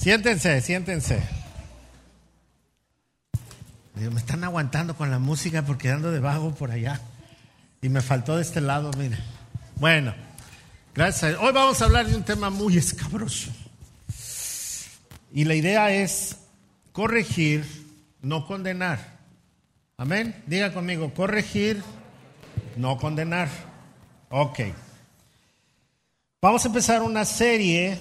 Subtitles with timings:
[0.00, 1.20] Siéntense, siéntense.
[3.94, 6.20] me están aguantando con la música porque ando de
[6.58, 7.02] por allá.
[7.82, 9.18] Y me faltó de este lado, mire.
[9.76, 10.14] Bueno,
[10.94, 11.36] gracias.
[11.38, 13.50] Hoy vamos a hablar de un tema muy escabroso.
[15.34, 16.38] Y la idea es
[16.92, 17.66] corregir,
[18.22, 19.18] no condenar.
[19.98, 20.34] Amén.
[20.46, 21.82] Diga conmigo, corregir,
[22.76, 23.50] no condenar.
[24.30, 24.60] Ok.
[26.40, 27.98] Vamos a empezar una serie.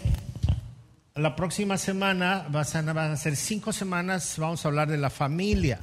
[1.19, 4.35] La próxima semana van a ser cinco semanas.
[4.37, 5.77] Vamos a hablar de la familia.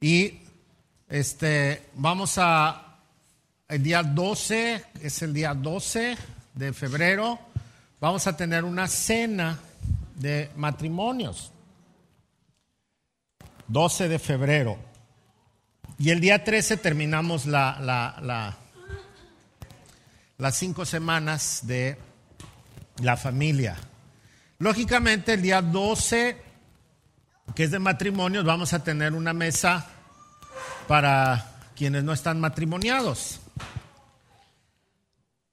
[0.00, 0.38] Y
[1.08, 3.00] este, vamos a,
[3.66, 6.16] el día 12, es el día 12
[6.54, 7.40] de febrero,
[8.00, 9.58] vamos a tener una cena
[10.14, 11.50] de matrimonios.
[13.66, 14.78] 12 de febrero.
[15.98, 18.56] Y el día 13 terminamos la, la,
[20.38, 22.11] las cinco semanas de
[23.00, 23.76] la familia.
[24.58, 26.36] Lógicamente, el día 12,
[27.54, 29.86] que es de matrimonios, vamos a tener una mesa
[30.86, 33.40] para quienes no están matrimoniados.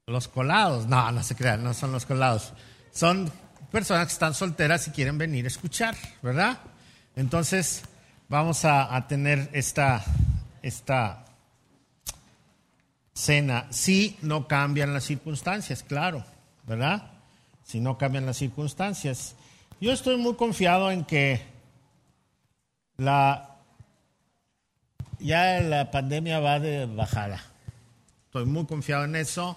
[0.06, 2.54] Los colados, no, no se crean, no son los colados.
[2.92, 3.32] Son
[3.72, 6.60] personas que están solteras y quieren venir a escuchar, ¿verdad?
[7.16, 7.84] Entonces,
[8.28, 10.04] vamos a, tener esta,
[10.62, 11.26] esta
[13.14, 16.24] cena si no cambian las circunstancias, claro,
[16.66, 17.19] ¿verdad?
[17.70, 19.36] Si no cambian las circunstancias.
[19.80, 21.40] Yo estoy muy confiado en que
[22.98, 23.58] la
[25.20, 27.44] ya la pandemia va de bajada.
[28.26, 29.56] Estoy muy confiado en eso.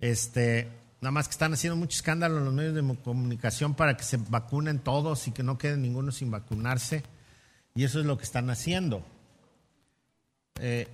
[0.00, 4.02] Este, nada más que están haciendo mucho escándalo en los medios de comunicación para que
[4.02, 7.04] se vacunen todos y que no quede ninguno sin vacunarse.
[7.76, 9.04] Y eso es lo que están haciendo.
[10.58, 10.88] Eh,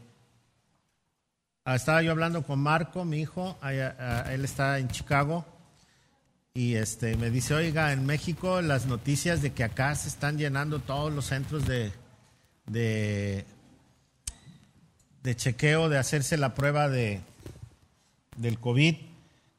[1.64, 5.55] estaba yo hablando con Marco, mi hijo, él está en Chicago,
[6.56, 10.78] y este, me dice, oiga, en México las noticias de que acá se están llenando
[10.78, 11.92] todos los centros de,
[12.64, 13.44] de,
[15.34, 17.20] chequeo, de hacerse la prueba de,
[18.38, 18.96] del COVID,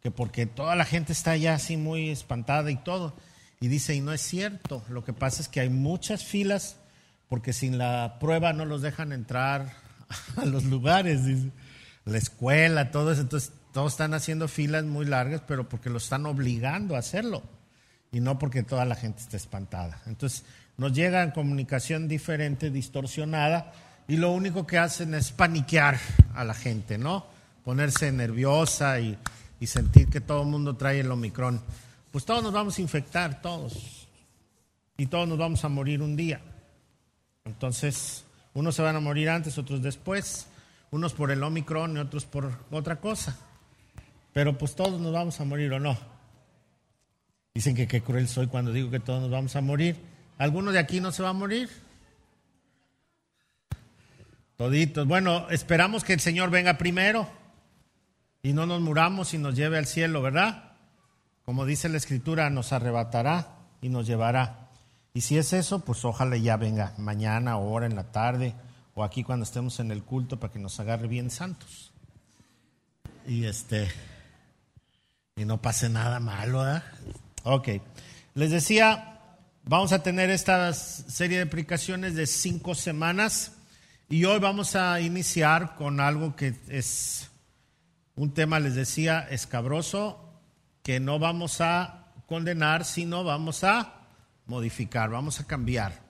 [0.02, 3.16] que porque toda la gente está ya así muy espantada y todo.
[3.60, 6.78] Y dice, y no es cierto, lo que pasa es que hay muchas filas
[7.30, 9.72] porque sin la prueba no los dejan entrar
[10.36, 11.22] a los lugares,
[12.06, 13.22] la escuela, todo eso.
[13.22, 17.44] Entonces, todos están haciendo filas muy largas, pero porque lo están obligando a hacerlo
[18.12, 20.02] y no porque toda la gente está espantada.
[20.08, 20.46] Entonces,
[20.78, 23.72] nos llega en comunicación diferente, distorsionada,
[24.08, 26.00] y lo único que hacen es paniquear
[26.34, 27.28] a la gente, ¿no?
[27.64, 29.16] Ponerse nerviosa y,
[29.60, 31.62] y sentir que todo el mundo trae el Omicron.
[32.10, 34.08] Pues todos nos vamos a infectar, todos.
[34.98, 36.42] Y todos nos vamos a morir un día.
[37.46, 40.48] Entonces, unos se van a morir antes, otros después,
[40.90, 43.38] unos por el Omicron y otros por otra cosa.
[44.38, 45.98] Pero pues todos nos vamos a morir o no.
[47.56, 49.96] Dicen que qué cruel soy cuando digo que todos nos vamos a morir.
[50.38, 51.72] ¿Alguno de aquí no se va a morir?
[54.56, 55.08] Toditos.
[55.08, 57.28] Bueno, esperamos que el Señor venga primero
[58.44, 60.74] y no nos muramos y nos lleve al cielo, ¿verdad?
[61.44, 64.70] Como dice la Escritura, nos arrebatará y nos llevará.
[65.16, 68.54] Y si es eso, pues ojalá ya venga mañana ahora en la tarde
[68.94, 71.92] o aquí cuando estemos en el culto para que nos agarre bien santos.
[73.26, 73.88] Y este
[75.38, 76.84] y no pase nada malo, ¿verdad?
[77.44, 77.70] Ok.
[78.34, 79.20] Les decía,
[79.64, 83.54] vamos a tener esta serie de aplicaciones de cinco semanas
[84.10, 87.30] y hoy vamos a iniciar con algo que es
[88.16, 90.42] un tema, les decía, escabroso,
[90.82, 93.94] que no vamos a condenar, sino vamos a
[94.48, 96.02] modificar, vamos a cambiar.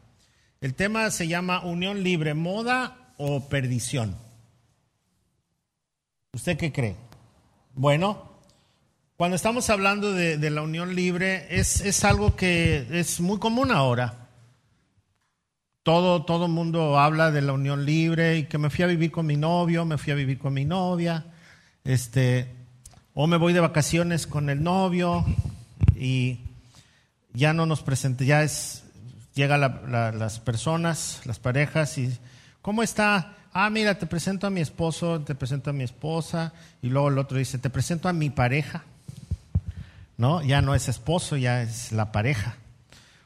[0.62, 4.16] El tema se llama unión libre, moda o perdición.
[6.34, 6.96] ¿Usted qué cree?
[7.74, 8.37] Bueno,
[9.18, 14.30] cuando estamos hablando de, la unión libre, es, algo que es muy común ahora.
[15.82, 19.26] Todo, todo mundo habla de la unión libre y que me fui a vivir con
[19.26, 21.26] mi novio, me fui a vivir con mi novia,
[21.84, 22.54] este,
[23.16, 25.26] o me voy de vacaciones con el novio
[25.96, 26.42] y
[27.34, 28.84] ya no nos presenta, ya es,
[29.34, 32.16] llega las personas, las parejas y,
[32.62, 33.36] ¿cómo está?
[33.52, 36.54] Ah, mira, te presento a mi esposo, te presento a mi esposa,
[36.84, 38.84] y luego el otro dice, te presento a mi pareja.
[40.18, 40.42] ¿No?
[40.42, 42.56] Ya no es esposo, ya es la pareja.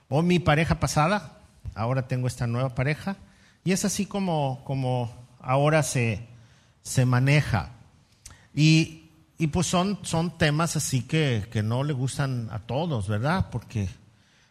[0.09, 1.39] O mi pareja pasada,
[1.73, 3.15] ahora tengo esta nueva pareja.
[3.63, 6.27] Y es así como, como ahora se,
[6.81, 7.69] se maneja.
[8.53, 13.47] Y, y pues son, son temas así que, que no le gustan a todos, ¿verdad?
[13.51, 13.88] Porque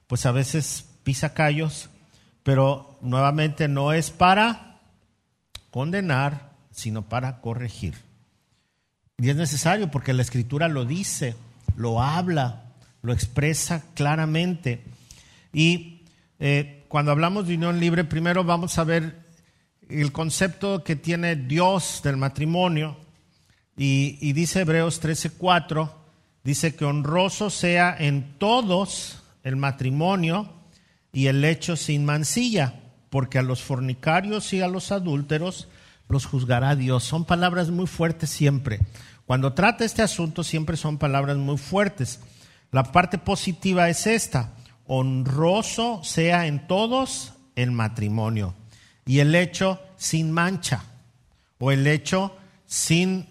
[0.07, 1.91] pues a veces pisa callos,
[2.43, 4.81] pero nuevamente no es para
[5.71, 7.95] condenar, sino para corregir.
[9.19, 11.37] Y es necesario porque la escritura lo dice,
[11.77, 12.65] lo habla,
[13.03, 14.83] lo expresa claramente.
[15.53, 16.03] Y
[16.39, 19.21] eh, cuando hablamos de unión libre, primero vamos a ver
[19.89, 22.97] el concepto que tiene Dios del matrimonio.
[23.77, 25.91] Y, y dice Hebreos 13:4,
[26.45, 30.53] dice que honroso sea en todos el matrimonio
[31.13, 32.75] y el hecho sin mancilla,
[33.09, 35.69] porque a los fornicarios y a los adúlteros
[36.09, 37.05] los juzgará Dios.
[37.05, 38.81] Son palabras muy fuertes siempre.
[39.31, 42.19] Cuando trata este asunto siempre son palabras muy fuertes.
[42.73, 44.55] La parte positiva es esta,
[44.89, 48.57] honroso sea en todos el matrimonio
[49.07, 50.83] y el hecho sin mancha
[51.61, 52.37] o el hecho
[52.67, 53.29] sin,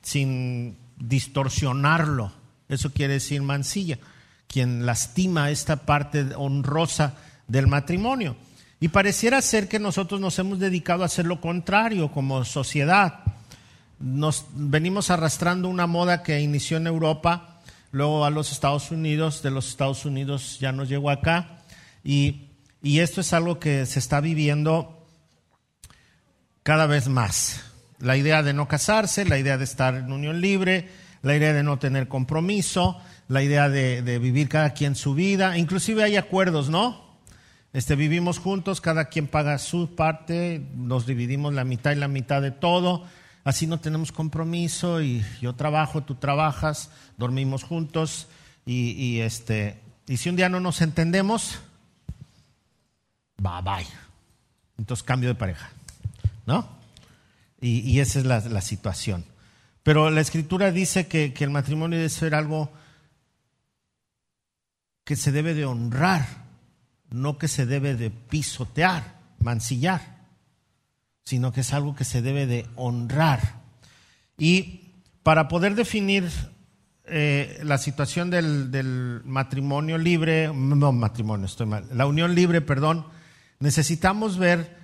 [0.00, 2.32] sin distorsionarlo.
[2.70, 3.98] Eso quiere decir mancilla
[4.46, 7.14] quien lastima esta parte honrosa
[7.46, 8.36] del matrimonio.
[8.80, 13.20] Y pareciera ser que nosotros nos hemos dedicado a hacer lo contrario como sociedad.
[14.02, 17.60] Nos venimos arrastrando una moda que inició en Europa,
[17.92, 21.62] luego a los Estados Unidos, de los Estados Unidos ya nos llegó acá,
[22.04, 22.48] y,
[22.82, 25.06] y esto es algo que se está viviendo
[26.62, 27.64] cada vez más.
[27.98, 30.88] La idea de no casarse, la idea de estar en unión libre,
[31.22, 35.56] la idea de no tener compromiso, la idea de, vivir cada quien su vida.
[35.56, 37.00] Inclusive hay acuerdos, ¿no?
[37.72, 42.42] Este, vivimos juntos, cada quien paga su parte, nos dividimos la mitad y la mitad
[42.42, 43.06] de todo.
[43.44, 48.28] Así no tenemos compromiso y yo trabajo, tú trabajas, dormimos juntos
[48.64, 51.58] y, este, y si un día no nos entendemos,
[53.38, 53.86] bye bye.
[54.78, 55.70] Entonces cambio de pareja,
[56.46, 56.68] ¿no?
[57.60, 59.24] Y, esa es la, situación.
[59.82, 62.72] Pero la escritura dice que, que el matrimonio debe ser algo
[65.04, 66.26] que se debe de honrar,
[67.10, 70.21] no que se debe de pisotear, mancillar,
[71.24, 73.62] sino que es algo que se debe de honrar.
[74.38, 74.92] Y
[75.22, 76.28] para poder definir
[77.04, 83.06] eh, la situación del, del, matrimonio libre, no matrimonio, estoy mal, la unión libre, perdón,
[83.60, 84.76] necesitamos ver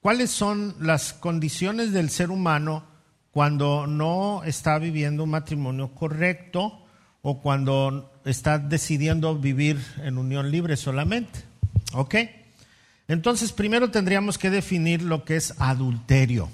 [0.00, 2.84] cuáles son las condiciones del ser humano
[3.30, 6.86] cuando no está viviendo un matrimonio correcto
[7.20, 11.40] o cuando está decidiendo vivir en unión libre solamente.
[11.92, 12.14] ¿Ok?
[13.08, 16.48] Entonces, primero tendríamos que definir lo que es adulterio.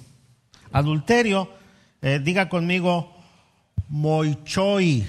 [0.72, 1.50] Adulterio,
[2.00, 3.16] eh, diga conmigo,
[3.88, 5.06] moichoi,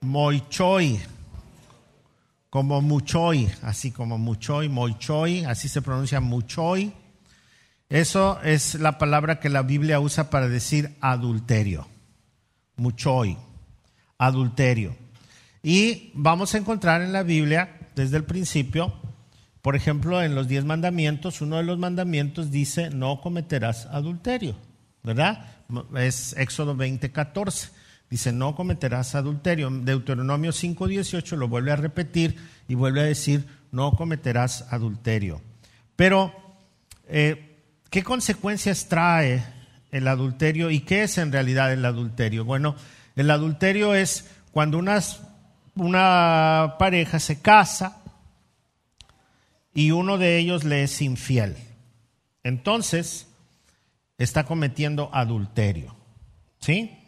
[0.00, 1.00] moichoi,
[2.50, 6.92] como muchoi, así como muchoi, moichoi, así se pronuncia muchoi.
[7.88, 11.86] Eso es la palabra que la Biblia usa para decir adulterio,
[12.76, 13.36] muchoi
[14.18, 14.96] adulterio.
[15.62, 18.97] Y vamos a encontrar en la Biblia, desde el principio,
[19.68, 24.56] por ejemplo, en los diez mandamientos, uno de los mandamientos dice, no cometerás adulterio,
[25.02, 25.44] ¿verdad?
[25.94, 27.68] Es Éxodo 20, 14.
[28.08, 29.68] Dice, no cometerás adulterio.
[29.68, 32.36] Deuteronomio 5, 18 lo vuelve a repetir
[32.66, 35.42] y vuelve a decir, no cometerás adulterio.
[35.96, 36.32] Pero,
[37.06, 37.58] eh,
[37.90, 39.44] ¿qué consecuencias trae
[39.90, 42.46] el adulterio y qué es en realidad el adulterio?
[42.46, 42.74] Bueno,
[43.16, 47.97] el adulterio es cuando una pareja se casa
[49.78, 51.56] y uno de ellos le es infiel.
[52.42, 53.28] Entonces,
[54.18, 55.94] está cometiendo adulterio.
[56.58, 56.98] ¿Sí?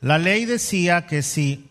[0.00, 1.68] La ley decía que si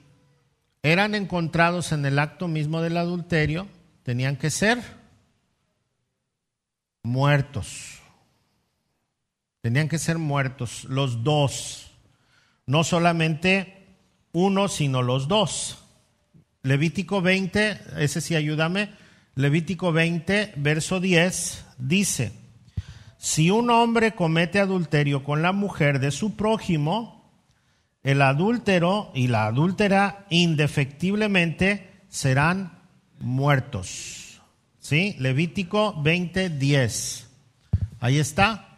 [0.82, 3.66] eran encontrados en el acto mismo del adulterio,
[4.04, 4.84] tenían que ser
[7.02, 8.02] muertos.
[9.62, 11.92] Tenían que ser muertos los dos
[12.66, 13.86] no solamente
[14.34, 15.78] uno, sino los dos.
[16.62, 19.02] Levítico 20, ese sí ayúdame,
[19.36, 22.34] Levítico 20, verso 10, dice,
[23.18, 27.32] si un hombre comete adulterio con la mujer de su prójimo,
[28.04, 32.78] el adúltero y la adúltera indefectiblemente serán
[33.20, 34.42] muertos.
[34.80, 35.16] ¿Sí?
[35.20, 37.28] Levítico 20, 10.
[38.02, 38.78] Ahí está.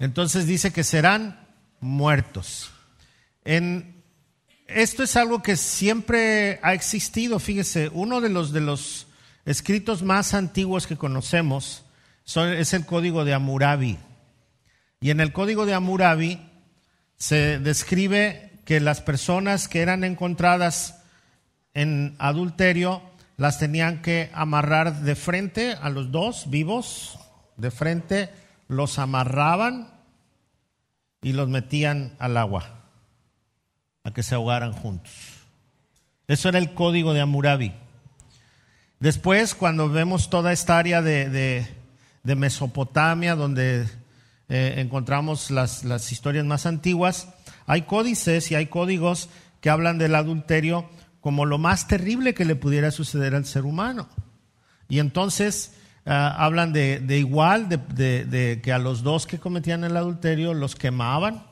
[0.00, 1.46] Entonces dice que serán
[1.80, 2.72] muertos.
[3.44, 4.02] En,
[4.66, 7.38] esto es algo que siempre ha existido.
[7.38, 9.06] Fíjese, uno de los, de los
[9.44, 11.84] escritos más antiguos que conocemos
[12.24, 13.98] es el código de Amurabi
[15.00, 16.40] Y en el código de Amurabi
[17.16, 21.02] se describe que las personas que eran encontradas
[21.74, 23.02] en adulterio
[23.36, 27.18] las tenían que amarrar de frente a los dos vivos,
[27.56, 28.30] de frente,
[28.68, 29.88] los amarraban
[31.22, 32.82] y los metían al agua
[34.04, 35.12] a que se ahogaran juntos.
[36.26, 37.72] Eso era el código de Amurabi.
[39.02, 41.66] Después, cuando vemos toda esta área de,
[42.22, 43.84] Mesopotamia, donde
[44.48, 47.28] eh, encontramos las, las historias más antiguas,
[47.66, 49.28] hay códices y hay códigos
[49.60, 50.88] que hablan del adulterio
[51.20, 54.08] como lo más terrible que le pudiera suceder al ser humano.
[54.88, 55.74] Y entonces
[56.06, 61.42] ah, hablan de, igual, de, que a los dos que cometían el adulterio los quemaban.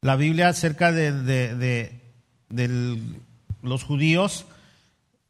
[0.00, 2.00] La Biblia acerca de,
[3.62, 4.46] los judíos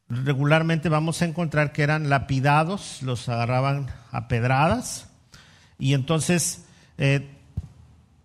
[0.09, 5.09] regularmente vamos a encontrar que eran lapidados, los agarraban a pedradas.
[5.79, 6.65] Y entonces
[6.99, 7.29] eh,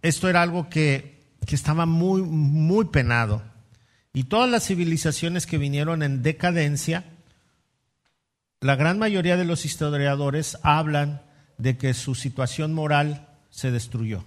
[0.01, 3.41] esto era algo que, que estaba muy, muy penado.
[4.13, 7.05] Y todas las civilizaciones que vinieron en decadencia,
[8.59, 11.21] la gran mayoría de los historiadores hablan
[11.57, 14.23] de que su situación moral se destruyó.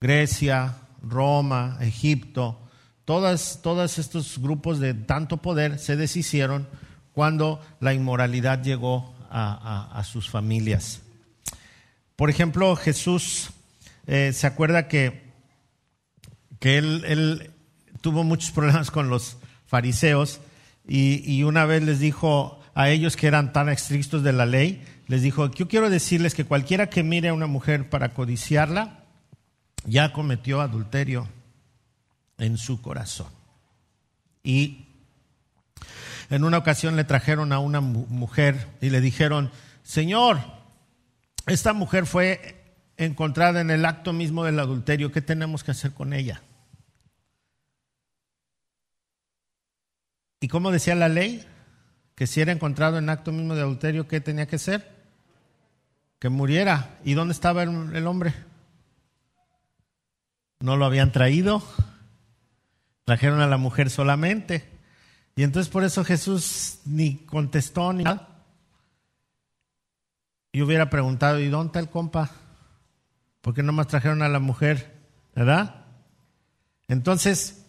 [0.00, 2.67] Grecia, Roma, Egipto,
[3.08, 6.68] todas, todos estos grupos de tanto poder se deshicieron
[7.14, 11.00] cuando la inmoralidad llegó a, sus familias.
[12.16, 13.48] Por ejemplo, Jesús
[14.06, 15.26] eh, se acuerda que
[16.60, 17.50] que él,
[18.02, 20.40] tuvo muchos problemas con los fariseos
[20.86, 25.22] y, una vez les dijo a ellos que eran tan estrictos de la ley, les
[25.22, 29.04] dijo, yo quiero decirles que cualquiera que mire a una mujer para codiciarla,
[29.86, 31.26] ya cometió adulterio
[32.38, 33.28] en su corazón.
[34.42, 34.86] Y
[36.30, 39.50] en una ocasión le trajeron a una mujer y le dijeron,
[39.82, 40.40] Señor,
[41.46, 46.12] esta mujer fue encontrada en el acto mismo del adulterio, ¿qué tenemos que hacer con
[46.12, 46.42] ella?
[50.40, 51.44] ¿Y cómo decía la ley?
[52.14, 54.88] Que si era encontrado en acto mismo de adulterio, ¿qué tenía que ser?
[56.18, 56.98] Que muriera.
[57.04, 58.34] ¿Y dónde estaba el, hombre?
[60.60, 61.62] No lo habían traído.
[63.08, 64.68] Trajeron a la mujer solamente.
[65.34, 68.44] Y entonces por eso Jesús ni contestó ni nada.
[70.52, 72.30] Y hubiera preguntado, ¿y dónde está el compa?
[73.40, 74.94] ¿Por qué nomás trajeron a la mujer?
[75.34, 75.86] ¿Verdad?
[76.86, 77.64] Entonces,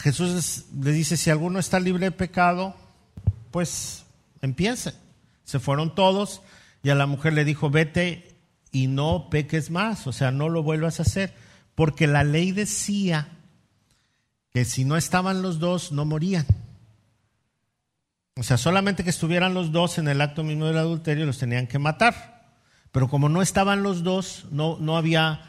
[0.00, 2.74] Jesús le dice, si alguno está libre de pecado,
[3.52, 4.04] pues
[4.42, 4.94] empiece.
[5.44, 6.42] Se fueron todos
[6.82, 8.36] y a la mujer le dijo, vete
[8.72, 11.32] y no peques más, o sea, no lo vuelvas a hacer,
[11.76, 13.28] porque la ley decía
[14.54, 16.46] que si no estaban los dos, no morían.
[18.36, 21.66] O sea, solamente que estuvieran los dos en el acto mismo del adulterio los tenían
[21.66, 22.54] que matar.
[22.92, 25.40] Pero como no estaban los dos, no, no había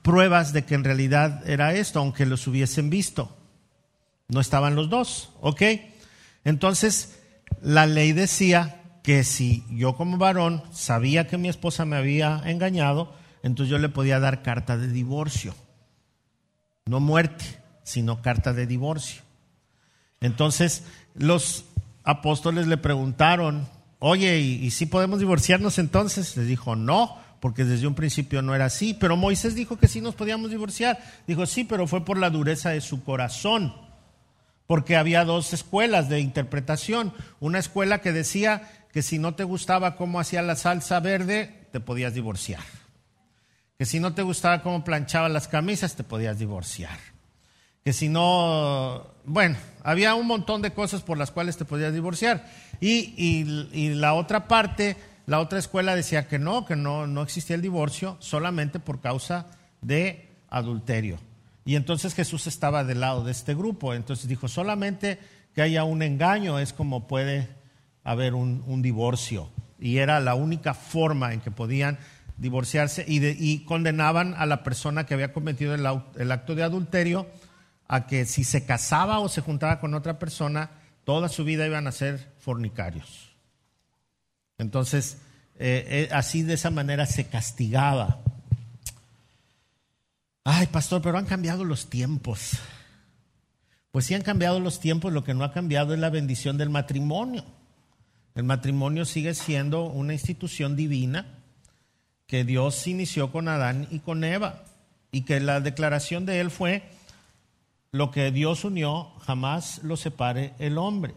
[0.00, 3.36] pruebas de que en realidad era esto, aunque los hubiesen visto.
[4.28, 5.62] No estaban los dos, ¿ok?
[6.44, 7.20] Entonces,
[7.60, 13.14] la ley decía que si yo como varón sabía que mi esposa me había engañado,
[13.42, 15.54] entonces yo le podía dar carta de divorcio.
[16.86, 19.22] No muerte, sino carta de divorcio.
[20.20, 20.82] Entonces,
[21.14, 21.66] los
[22.02, 23.68] apóstoles le preguntaron,
[24.00, 26.36] oye, ¿y, si podemos divorciarnos entonces?
[26.36, 28.94] Les dijo, no, porque desde un principio no era así.
[28.94, 30.98] Pero Moisés dijo que sí nos podíamos divorciar.
[31.26, 33.72] Dijo, sí, pero fue por la dureza de su corazón
[34.66, 37.12] porque había dos escuelas de interpretación.
[37.40, 41.80] Una escuela que decía que si no te gustaba cómo hacía la salsa verde, te
[41.80, 42.62] podías divorciar.
[43.78, 46.98] Que si no te gustaba cómo planchaba las camisas, te podías divorciar.
[47.84, 52.46] Que si no, bueno, había un montón de cosas por las cuales te podías divorciar.
[52.80, 53.44] Y,
[53.94, 58.16] la otra parte, la otra escuela decía que no, que no, no existía el divorcio
[58.20, 59.46] solamente por causa
[59.82, 61.18] de adulterio.
[61.66, 63.94] Y entonces Jesús estaba del lado de este grupo.
[63.94, 65.18] Entonces dijo, solamente
[65.54, 67.48] que haya un engaño es como puede
[68.02, 69.50] haber un, divorcio.
[69.78, 71.98] Y era la única forma en que podían
[72.36, 77.26] divorciarse y, condenaban a la persona que había cometido el, acto de adulterio
[77.88, 80.70] a que si se casaba o se juntaba con otra persona,
[81.04, 83.30] toda su vida iban a ser fornicarios.
[84.58, 85.18] Entonces,
[85.56, 88.20] eh, eh, así de esa manera se castigaba
[90.46, 92.58] Ay, pastor, pero han cambiado los tiempos.
[93.90, 96.68] Pues sí han cambiado los tiempos, lo que no ha cambiado es la bendición del
[96.68, 97.44] matrimonio.
[98.34, 101.38] El matrimonio sigue siendo una institución divina
[102.26, 104.64] que Dios inició con Adán y con Eva
[105.12, 106.82] y que la declaración de él fue,
[107.94, 111.14] lo que Dios unió jamás lo separe el hombre.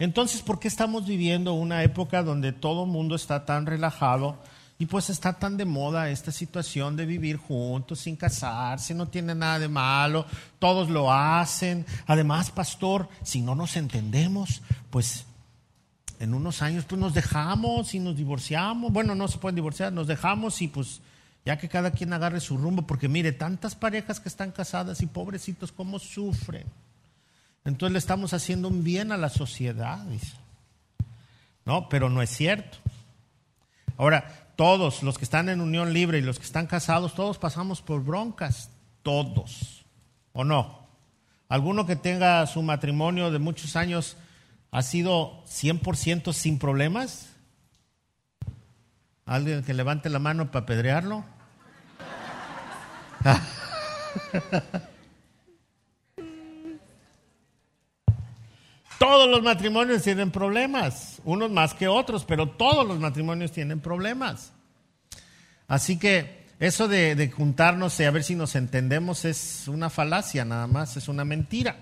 [0.00, 4.36] Entonces, ¿por qué estamos viviendo una época donde todo el mundo está tan relajado?
[4.80, 9.36] Y pues está tan de moda esta situación de vivir juntos, sin casarse, no tiene
[9.36, 10.26] nada de malo,
[10.58, 11.86] todos lo hacen.
[12.08, 15.24] Además, pastor, si no nos entendemos, pues
[16.18, 18.92] en unos años pues nos dejamos y nos divorciamos.
[18.92, 21.00] Bueno, no se pueden divorciar, nos dejamos y pues
[21.46, 25.06] ya que cada quien agarre su rumbo, porque mire, tantas parejas que están casadas y
[25.06, 26.66] pobrecitos, cómo sufren.
[27.64, 30.04] Entonces le estamos haciendo un bien a la sociedad.
[31.64, 32.78] No, pero no es cierto.
[33.96, 37.80] Ahora, todos los que están en unión libre y los que están casados, todos pasamos
[37.80, 38.70] por broncas,
[39.04, 39.86] todos,
[40.32, 40.84] ¿o no?
[41.48, 44.16] ¿Alguno que tenga su matrimonio de muchos años
[44.72, 47.28] ha sido 100% sin problemas?
[49.26, 51.35] ¿Alguien que levante la mano para apedrearlo?
[58.98, 64.52] Todos los matrimonios tienen problemas, unos más que otros, pero todos los matrimonios tienen problemas.
[65.68, 70.66] Así que eso de, juntarnos y a ver si nos entendemos es una falacia nada
[70.66, 71.76] más, es una mentira.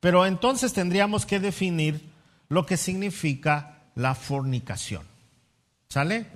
[0.00, 2.10] Pero entonces tendríamos que definir
[2.50, 5.02] lo que significa la fornicación.
[5.88, 6.26] ¿Sale?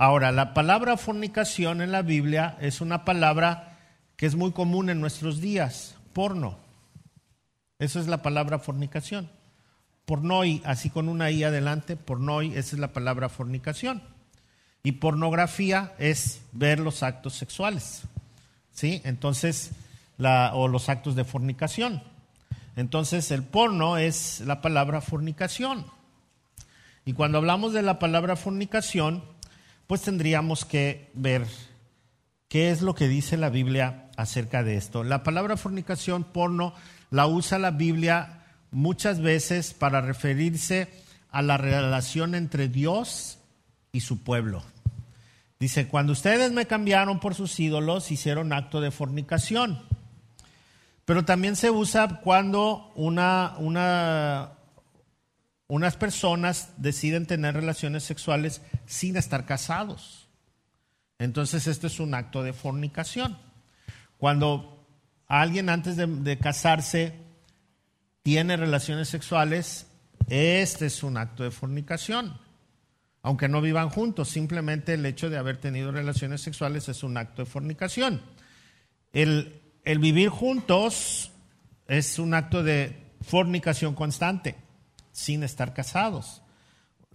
[0.00, 3.80] Ahora, la palabra fornicación en la Biblia es una palabra
[4.14, 6.56] que es muy común en nuestros días, porno.
[7.80, 9.28] Esa es la palabra fornicación.
[10.04, 14.00] Pornoi, así con una i adelante, pornoi, esa es la palabra fornicación.
[14.84, 18.02] Y pornografía es ver los actos sexuales.
[18.70, 19.02] ¿Sí?
[19.02, 19.72] Entonces,
[20.52, 22.04] o los actos de fornicación.
[22.76, 25.86] Entonces, el porno es la palabra fornicación.
[27.04, 29.24] Y cuando hablamos de la palabra fornicación,
[29.88, 31.46] pues tendríamos que ver
[32.48, 35.02] qué es lo que dice la Biblia acerca de esto.
[35.02, 36.74] La palabra fornicación, porno,
[37.10, 40.88] la usa la Biblia muchas veces para referirse
[41.30, 43.38] a la relación entre Dios
[43.90, 44.62] y su pueblo.
[45.58, 49.82] Dice, cuando ustedes me cambiaron por sus ídolos, hicieron acto de fornicación.
[51.06, 54.57] Pero también se usa cuando una, una,
[55.68, 60.28] unas personas deciden tener relaciones sexuales sin estar casados.
[61.18, 63.36] Entonces, esto es un acto de fornicación.
[64.16, 64.86] Cuando
[65.26, 67.12] alguien antes de, casarse
[68.22, 69.86] tiene relaciones sexuales,
[70.28, 72.38] este es un acto de fornicación.
[73.22, 77.42] Aunque no vivan juntos, simplemente el hecho de haber tenido relaciones sexuales es un acto
[77.42, 78.22] de fornicación.
[79.12, 81.30] El, el vivir juntos
[81.88, 84.56] es un acto de fornicación constante,
[85.18, 86.42] sin estar casados.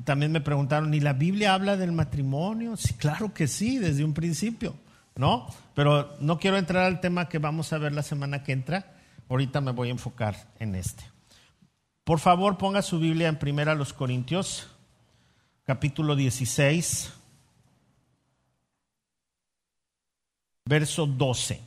[0.03, 2.77] También me preguntaron, ¿y la Biblia habla del matrimonio?
[2.77, 4.75] Sí, claro que sí, desde un principio.
[5.15, 5.47] ¿no?
[5.75, 8.95] Pero no quiero entrar al tema que vamos a ver la semana que entra.
[9.29, 11.03] Ahorita me voy a enfocar en este.
[12.03, 14.67] Por favor, ponga su Biblia en Primera los Corintios,
[15.65, 17.13] capítulo 16,
[20.65, 21.61] verso 12.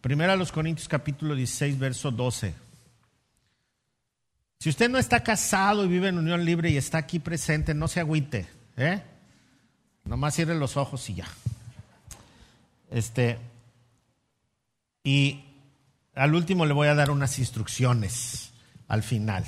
[0.00, 2.54] Primera los Corintios, capítulo 16, verso 12.
[4.62, 7.88] Si usted no está casado y vive en unión libre y está aquí presente, no
[7.88, 8.46] se agüite,
[8.76, 9.02] ¿eh?
[10.04, 11.26] Nomás cierre los ojos y ya.
[12.88, 13.40] Este,
[15.02, 15.42] y
[16.14, 18.52] al último le voy a dar unas instrucciones
[18.86, 19.44] al final.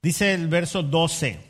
[0.00, 1.40] Dice el verso 12,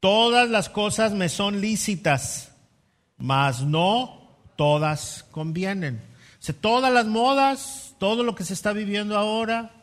[0.00, 2.50] todas las cosas me son lícitas,
[3.18, 6.02] mas no todas convienen.
[6.48, 9.77] O todas las modas, todo lo que se está viviendo ahora,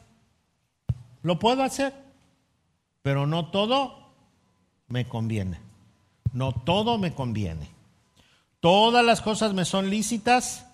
[1.25, 1.93] lo puedo hacer,
[3.01, 4.13] pero no todo
[4.88, 5.65] me conviene
[6.35, 7.69] no todo me conviene.
[8.59, 10.65] Todas las cosas me son lícitas,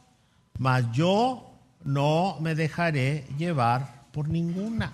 [0.58, 1.52] mas yo
[1.84, 4.94] no me dejaré llevar por ninguna.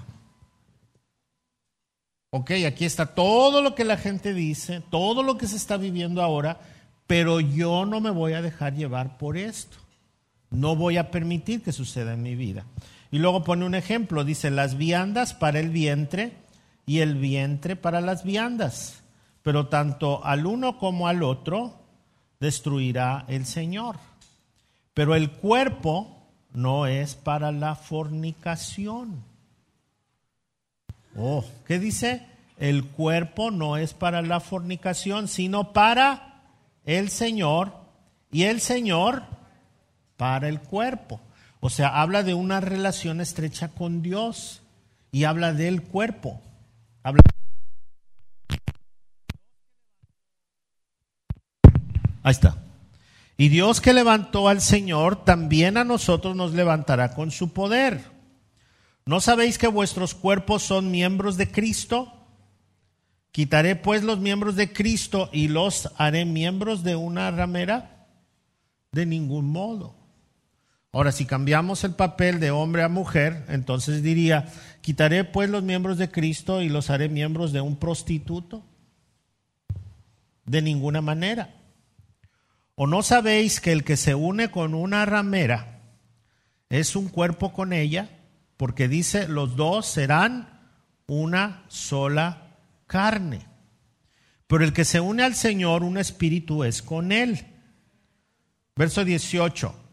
[2.32, 6.22] Ok, aquí está todo lo que la gente dice, todo lo que se está viviendo
[6.22, 6.60] ahora,
[7.08, 9.78] pero yo no me voy a dejar llevar por esto.
[10.50, 12.66] No voy a permitir que suceda en mi vida.
[13.12, 16.34] Y luego pone un ejemplo, dice, las viandas para el vientre
[16.86, 19.04] y el vientre para las viandas
[19.48, 21.80] pero tanto al uno como al otro
[22.38, 23.96] destruirá el Señor.
[24.94, 29.24] Pero el cuerpo no es para la fornicación.
[31.18, 32.28] Oh, ¿qué dice?
[32.58, 36.42] El cuerpo no es para la fornicación, sino para
[36.84, 37.72] el Señor
[38.34, 39.24] y el Señor
[40.18, 41.22] para el cuerpo.
[41.60, 44.62] O sea, habla de una relación estrecha con Dios
[45.12, 46.42] y habla del cuerpo.
[47.04, 47.22] Habla
[52.24, 52.58] Ahí está.
[53.38, 58.04] Y Dios que levantó al Señor, también a nosotros nos levantará con su poder.
[59.06, 62.14] ¿No sabéis que vuestros cuerpos son miembros de Cristo?
[63.32, 68.08] Quitaré pues los miembros de Cristo y los haré miembros de una ramera.
[68.92, 69.97] De ningún modo.
[70.94, 75.98] Ahora, si cambiamos el papel de hombre a mujer, entonces diría, quitaré pues los miembros
[75.98, 78.64] de Cristo y los haré miembros de un prostituto.
[80.46, 81.54] De ninguna manera.
[82.76, 85.82] ¿O no sabéis que el que se une con una ramera
[86.70, 88.10] es un cuerpo con ella?
[88.56, 90.62] Porque dice, los dos serán
[91.06, 93.46] una sola carne.
[94.48, 97.46] Pero el que se une al Señor, un espíritu es con él.
[98.76, 99.87] Verso 18.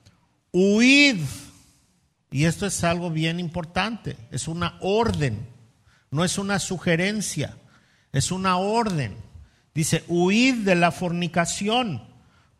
[0.55, 1.19] Huid.
[2.31, 5.47] Y esto es algo bien importante, es una orden,
[6.11, 7.57] no es una sugerencia,
[8.12, 9.17] es una orden.
[9.75, 12.03] Dice, huid de la fornicación.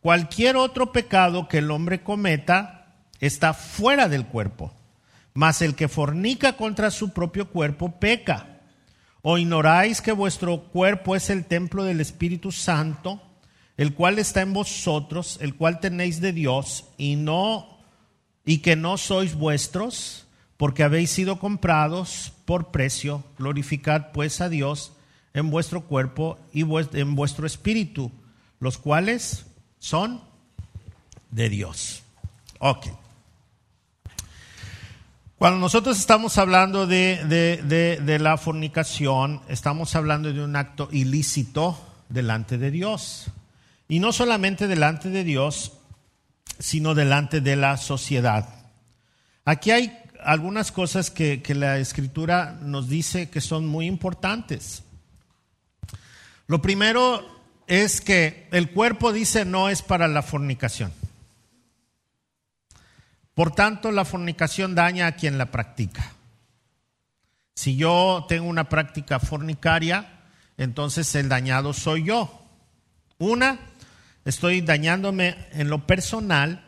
[0.01, 4.73] Cualquier otro pecado que el hombre cometa está fuera del cuerpo,
[5.33, 8.61] mas el que fornica contra su propio cuerpo peca.
[9.23, 13.23] ¿O ignoráis que vuestro cuerpo es el templo del Espíritu Santo,
[13.77, 17.74] el cual está en vosotros, el cual tenéis de Dios, y no
[18.45, 20.27] y que no sois vuestros,
[20.57, 23.25] porque habéis sido comprados por precio?
[23.39, 24.93] Glorificad pues a Dios
[25.33, 28.13] en vuestro cuerpo y en vuestro espíritu,
[28.61, 29.47] los cuales
[29.79, 30.21] son
[31.31, 32.03] de Dios.
[32.61, 32.87] Ok.
[35.37, 41.79] Cuando nosotros estamos hablando de, de, la fornicación, estamos hablando de un acto ilícito
[42.09, 43.27] delante de Dios.
[43.89, 45.73] Y no solamente delante de Dios,
[46.59, 48.49] sino delante de la sociedad.
[49.45, 54.83] Aquí hay algunas cosas que, que la escritura nos dice que son muy importantes.
[56.47, 57.35] Lo primero
[57.67, 60.93] es que el cuerpo dice no es para la fornicación.
[63.35, 66.13] Por tanto, la fornicación daña a quien la practica.
[67.55, 70.23] Si yo tengo una práctica fornicaria,
[70.57, 72.43] entonces el dañado soy yo.
[73.19, 73.59] Una,
[74.25, 76.65] estoy dañándome en lo personal,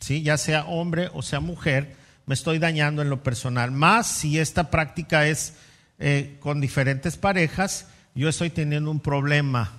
[0.00, 0.22] ¿sí?
[0.22, 3.70] ya sea hombre o sea mujer, me estoy dañando en lo personal.
[3.70, 5.54] Más si esta práctica es
[5.98, 9.72] eh, con diferentes parejas, yo estoy teniendo un problema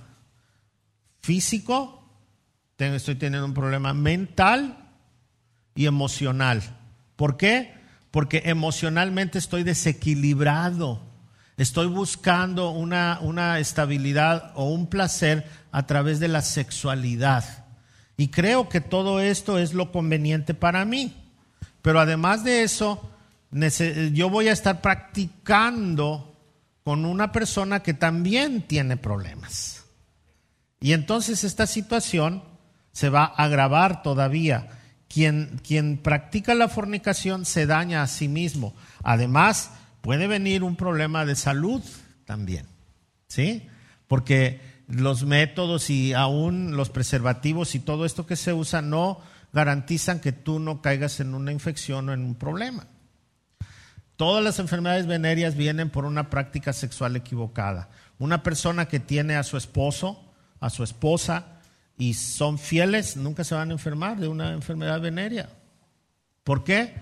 [1.20, 2.08] físico,
[2.78, 4.88] estoy teniendo un problema mental
[5.74, 6.62] y emocional.
[7.16, 7.74] ¿Por qué?
[8.10, 11.07] Porque emocionalmente estoy desequilibrado.
[11.58, 17.66] Estoy buscando una, una estabilidad o un placer a través de la sexualidad.
[18.16, 21.14] Y creo que todo esto es lo conveniente para mí.
[21.82, 23.10] Pero además de eso,
[24.12, 26.36] yo voy a estar practicando
[26.84, 29.84] con una persona que también tiene problemas.
[30.80, 32.42] Y entonces esta situación
[32.92, 34.68] se va a agravar todavía.
[35.08, 38.74] Quien, quien practica la fornicación se daña a sí mismo.
[39.02, 41.82] Además, puede venir un problema de salud
[42.24, 42.66] también.
[43.28, 43.66] ¿Sí?
[44.06, 49.20] Porque los métodos y aún los preservativos y todo esto que se usa no
[49.52, 52.86] garantizan que tú no caigas en una infección o en un problema.
[54.16, 57.88] Todas las enfermedades venéreas vienen por una práctica sexual equivocada.
[58.18, 60.24] Una persona que tiene a su esposo,
[60.58, 61.60] a su esposa,
[61.96, 65.50] y son fieles, nunca se van a enfermar de una enfermedad venérea.
[66.44, 66.94] ¿Por qué?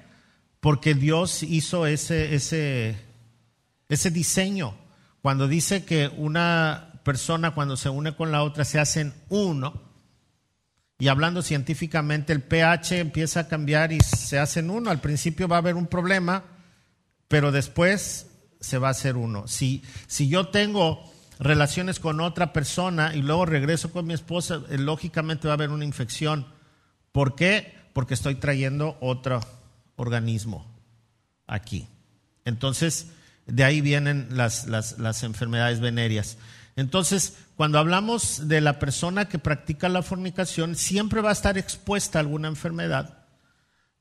[0.66, 4.74] Porque Dios hizo ese, ese, diseño.
[5.22, 9.80] Cuando dice que una persona cuando se une con la otra se hacen uno,
[10.98, 15.54] y hablando científicamente el pH empieza a cambiar y se hacen uno, al principio va
[15.54, 16.42] a haber un problema
[17.28, 18.26] pero después
[18.58, 19.46] se va a hacer uno.
[19.46, 21.00] Si, si yo tengo
[21.38, 25.70] relaciones con otra persona y luego regreso con mi esposa, eh, lógicamente va a haber
[25.70, 26.44] una infección.
[27.12, 27.72] ¿Por qué?
[27.92, 29.38] Porque estoy trayendo otro
[29.96, 30.66] organismo
[31.46, 31.88] aquí.
[32.44, 33.08] Entonces,
[33.46, 36.38] de ahí vienen las, las, las enfermedades venéreas.
[36.76, 42.18] Entonces, cuando hablamos de la persona que practica la fornicación, siempre va a estar expuesta
[42.18, 43.26] a alguna enfermedad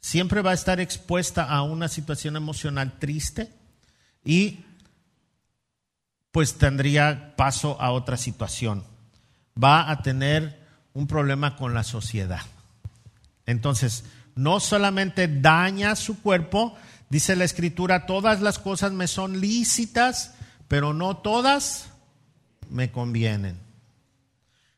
[0.06, 3.52] siempre va a estar expuesta a una situación emocional triste
[4.24, 4.64] y
[6.32, 8.84] pues tendría paso a otra situación.
[9.62, 10.62] Va a tener
[10.94, 12.42] un problema con la sociedad.
[13.48, 14.04] Entonces,
[14.36, 16.76] no solamente daña su cuerpo,
[17.10, 20.36] dice la escritura, todas las cosas me son lícitas,
[20.68, 21.90] pero no todas
[22.70, 23.60] me convienen.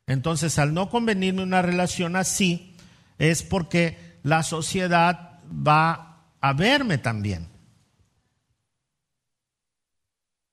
[0.05, 2.75] Entonces, al no convenirme una relación así,
[3.17, 7.47] es porque la sociedad va a verme también.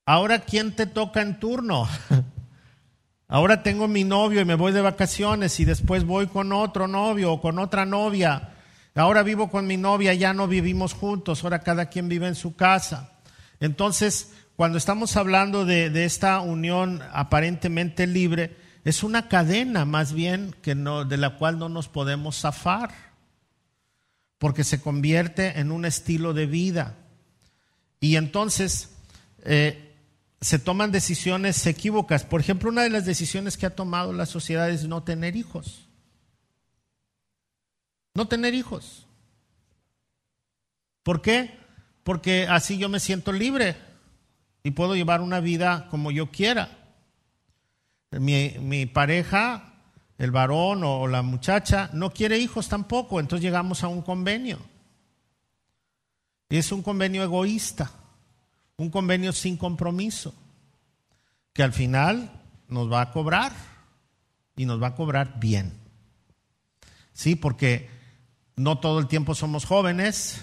[0.07, 1.89] Ahora, ¿quién te toca en turno?
[3.29, 7.33] Ahora tengo mi novio y me voy de vacaciones y después voy con otro novio
[7.33, 8.54] o con otra novia.
[8.97, 12.55] Ahora vivo con mi novia, ya no vivimos juntos, ahora cada quien vive en su
[12.55, 13.13] casa.
[13.59, 20.77] Entonces, cuando estamos hablando de, esta unión aparentemente libre, es una cadena más bien que
[20.77, 22.93] no, de la cual no nos podemos zafar
[24.39, 26.97] porque se convierte en un estilo de vida.
[27.99, 28.91] Y entonces
[29.43, 29.97] eh,
[30.41, 32.25] se toman decisiones equívocas.
[32.25, 35.84] Por ejemplo, una de las decisiones que ha tomado la sociedad es no tener hijos.
[38.15, 39.07] No tener hijos.
[41.03, 41.59] ¿Por qué?
[42.03, 43.77] Porque así yo me siento libre
[44.63, 46.79] y puedo llevar una vida como yo quiera.
[48.11, 49.75] Mi, mi pareja
[50.19, 54.59] el varón o la muchacha no quiere hijos tampoco, entonces llegamos a un convenio.
[56.49, 57.91] Es un convenio egoísta,
[58.77, 60.35] un convenio sin compromiso,
[61.53, 62.31] que al final
[62.69, 63.53] nos va a cobrar
[64.57, 65.73] y nos va a cobrar bien.
[67.13, 67.91] Sí, porque
[68.57, 70.43] no todo el tiempo somos jóvenes,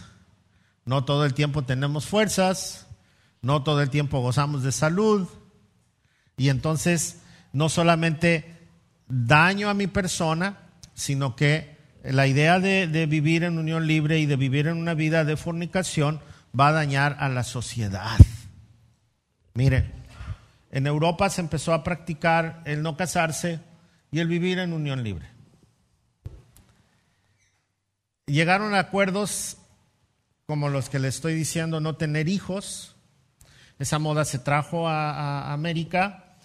[0.85, 2.87] no todo el tiempo tenemos fuerzas,
[3.41, 5.27] no todo el tiempo gozamos de salud.
[6.37, 7.21] Y entonces
[7.53, 8.67] no solamente
[9.07, 10.57] daño a mi persona,
[10.93, 15.23] sino que la idea de, vivir en unión libre y de vivir en una vida
[15.23, 16.19] de fornicación
[16.57, 18.17] va a dañar a la sociedad.
[19.53, 19.91] Mire,
[20.71, 23.59] en Europa se empezó a practicar el no casarse
[24.11, 25.27] y el vivir en unión libre.
[28.25, 29.57] Llegaron a acuerdos
[30.51, 32.95] como los que le estoy diciendo, no tener hijos.
[33.79, 36.35] Esa moda se trajo a, América.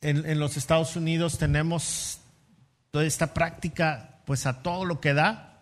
[0.00, 2.18] En, los Estados Unidos tenemos
[2.90, 5.60] toda esta práctica pues a todo lo que da.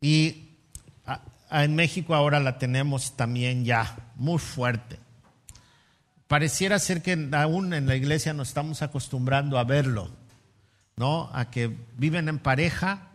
[0.00, 0.56] Y
[1.50, 4.98] en México ahora la tenemos también ya muy fuerte.
[6.28, 10.10] Pareciera ser que aún en la iglesia nos estamos acostumbrando a verlo,
[10.96, 11.30] ¿no?
[11.34, 13.10] A que viven en pareja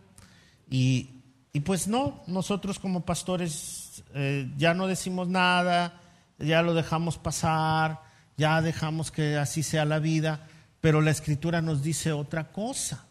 [0.72, 6.00] y y pues no, nosotros como pastores eh, ya no decimos nada,
[6.38, 8.00] ya lo dejamos pasar,
[8.38, 10.48] ya dejamos que así sea la vida,
[10.80, 13.04] pero la escritura nos dice otra cosa.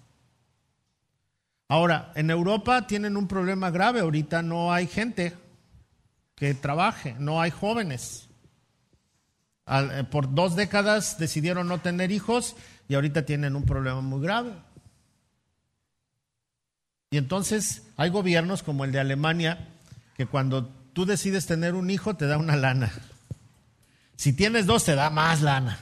[1.68, 5.38] Ahora, en Europa tienen un problema grave, ahorita no hay gente
[6.36, 8.28] que trabaje, no hay jóvenes.
[9.68, 12.56] Eh, por dos décadas decidieron no tener hijos
[12.90, 14.52] y ahorita tienen un problema muy grave.
[17.12, 19.68] Y entonces hay gobiernos como el de Alemania
[20.16, 22.90] que cuando tú decides tener un hijo te da una lana.
[24.16, 25.78] Si tienes dos te da más lana.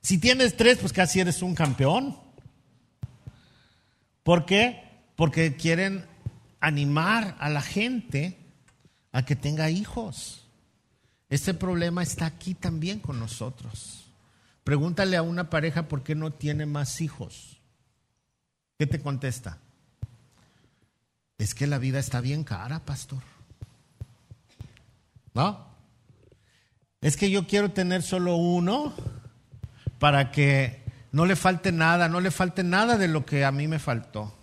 [0.00, 2.16] Si tienes tres, pues casi eres un campeón.
[4.22, 4.82] ¿Por qué?
[5.16, 6.06] Porque quieren
[6.60, 8.38] animar a la gente
[9.12, 10.46] a que tenga hijos.
[11.28, 14.04] Este problema está aquí también con nosotros.
[14.62, 17.60] Pregúntale a una pareja por qué no tiene más hijos.
[18.78, 19.58] ¿Qué te contesta?
[21.44, 23.22] Es que la vida está bien cara, pastor.
[25.34, 25.66] ¿No?
[27.02, 28.94] Es que yo quiero tener solo uno
[29.98, 33.68] para que no le falte nada, no le falte nada de lo que a mí
[33.68, 34.34] me faltó.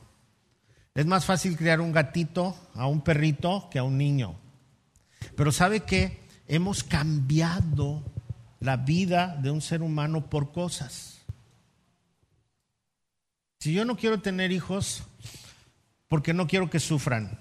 [0.93, 4.35] Es más fácil criar un gatito a un perrito que a un niño.
[5.35, 6.21] Pero ¿sabe qué?
[6.47, 8.03] Hemos cambiado
[8.59, 11.21] la vida de un ser humano por cosas.
[13.59, 15.03] Si yo no quiero tener hijos,
[16.11, 17.39] porque no quiero que sufran.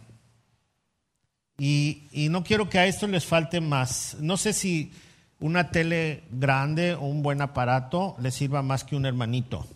[1.59, 4.17] Y, no quiero que a esto les falte más.
[4.21, 4.93] No sé si
[5.41, 9.67] una tele grande o un buen aparato les sirva más que un hermanito.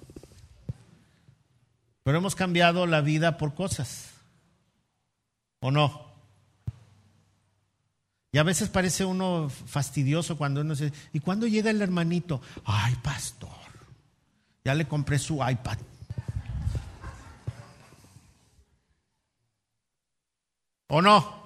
[2.04, 4.12] Pero hemos cambiado la vida por cosas.
[5.59, 6.07] ¿O no?
[8.30, 12.40] Y a veces parece uno fastidioso cuando uno dice, ¿y cuándo llega el hermanito?
[12.64, 13.50] Ay, pastor,
[14.64, 15.78] ya le compré su iPad.
[20.88, 21.44] ¿O no?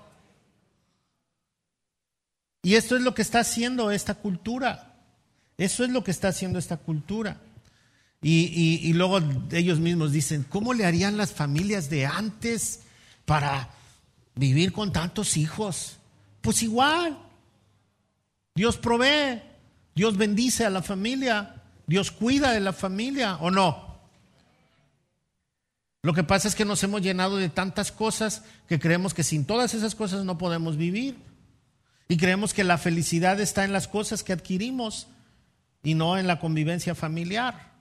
[2.62, 4.94] Y esto es lo que está haciendo esta cultura.
[5.56, 7.40] Eso es lo que está haciendo esta cultura.
[8.20, 9.20] Y, luego
[9.52, 12.80] ellos mismos dicen, ¿cómo le harían las familias de antes
[13.24, 13.70] para
[14.34, 15.98] vivir con tantos hijos?
[16.40, 17.18] Pues igual.
[18.54, 19.40] Dios provee,
[19.94, 23.87] Dios bendice a la familia, Dios cuida de la familia, ¿o no?
[26.02, 29.44] Lo que pasa es que nos hemos llenado de tantas cosas que creemos que sin
[29.44, 31.16] todas esas cosas no podemos vivir.
[32.08, 35.08] Y creemos que la felicidad está en las cosas que adquirimos
[35.82, 37.72] y no en la convivencia familiar.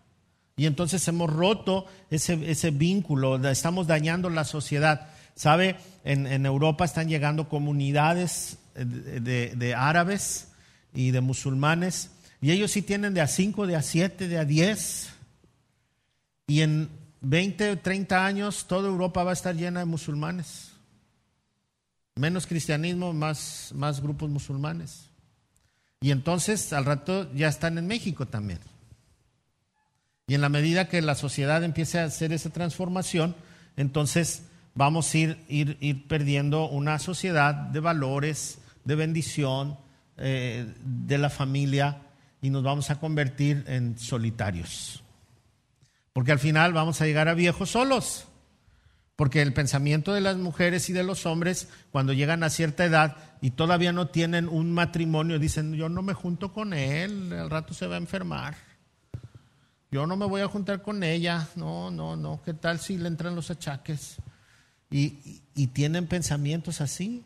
[0.57, 5.09] Y entonces hemos roto ese, vínculo, estamos dañando la sociedad.
[5.35, 5.75] ¿Sabe?
[6.03, 10.47] En, Europa están llegando comunidades de, de, árabes
[10.93, 12.09] y de musulmanes
[12.41, 15.09] y ellos sí tienen de a cinco, de a siete, de a diez.
[16.47, 16.89] Y en
[17.27, 20.71] 20 o 30 años toda Europa va a estar llena de musulmanes.
[22.15, 25.09] Menos cristianismo, más, más grupos musulmanes.
[25.99, 28.59] Y entonces al rato ya están en México también.
[30.27, 33.35] Y en la medida que la sociedad empiece a hacer esa transformación,
[33.75, 39.77] entonces vamos a ir, ir, ir perdiendo una sociedad de valores, de bendición,
[40.15, 42.03] eh, de la familia,
[42.41, 45.03] y nos vamos a convertir en solitarios.
[46.17, 48.25] Porque al final vamos a llegar a viejos solos.
[49.15, 53.17] Porque el pensamiento de las mujeres y de los hombres, cuando llegan a cierta edad
[53.39, 57.75] y todavía no tienen un matrimonio, dicen, yo no me junto con él, al rato
[57.75, 58.55] se va a enfermar.
[59.91, 63.09] yo no me voy a juntar con ella, no, no, no, ¿qué tal si le
[63.09, 64.17] entran los achaques?
[64.89, 67.23] Y, y, tienen pensamientos así.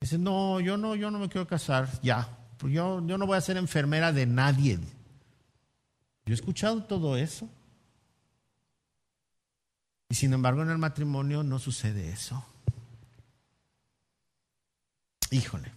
[0.00, 2.28] Dicen, no, yo no, yo no me quiero casar, ya,
[2.62, 4.78] yo, yo no voy a ser enfermera de nadie.
[6.26, 7.48] Yo he escuchado todo eso.
[10.08, 12.44] Y sin embargo en el matrimonio no sucede eso.
[15.30, 15.72] Híjole.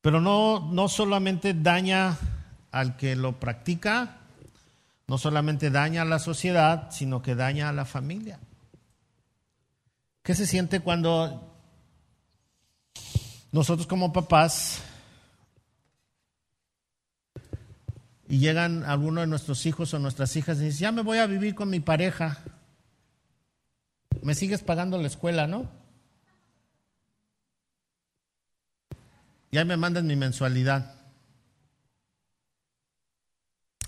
[0.00, 2.18] Pero no, no solamente daña
[2.70, 4.18] al que lo practica,
[5.06, 8.38] no solamente daña a la sociedad, sino que daña a la familia.
[10.22, 11.54] ¿Qué se siente cuando
[13.52, 14.82] nosotros como papás
[18.28, 21.26] y llegan algunos de nuestros hijos o nuestras hijas y dicen, ya me voy a
[21.26, 22.38] vivir con mi pareja,
[24.22, 25.68] me sigues pagando la escuela, ¿no?
[29.52, 30.94] Ya me mandan mi mensualidad.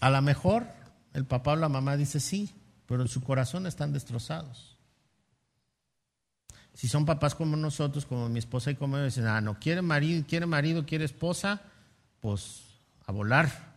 [0.00, 0.66] A lo mejor
[1.14, 2.54] el papá o la mamá dice sí,
[2.86, 4.76] pero en su corazón están destrozados.
[6.74, 9.80] Si son papás como nosotros, como mi esposa y como yo, dicen, ah, no, quiere
[9.80, 11.62] marido, quiere marido, quiere esposa,
[12.20, 12.64] pues
[13.06, 13.75] a volar.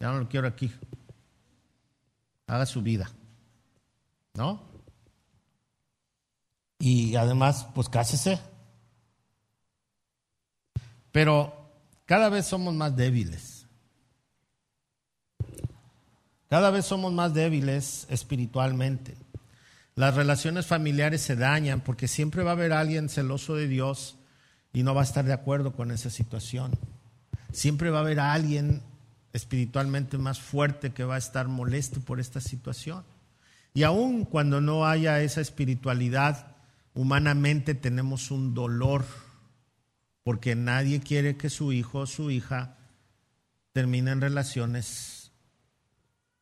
[0.00, 0.72] Ya no lo quiero aquí.
[2.46, 3.10] Haga su vida.
[4.34, 4.62] ¿No?
[6.78, 8.40] Y además, pues cásese.
[11.12, 11.54] Pero
[12.06, 13.66] cada vez somos más débiles.
[16.48, 19.16] Cada vez somos más débiles espiritualmente.
[19.94, 24.16] Las relaciones familiares se dañan porque siempre va a haber alguien celoso de Dios
[24.72, 26.72] y no va a estar de acuerdo con esa situación.
[27.52, 28.82] Siempre va a haber alguien
[29.32, 33.04] espiritualmente más fuerte que va a estar molesto por esta situación.
[33.72, 36.56] Y aun cuando no haya esa espiritualidad,
[36.94, 39.04] humanamente tenemos un dolor
[40.22, 42.76] porque nadie quiere que su hijo o su hija
[43.72, 45.30] termine en relaciones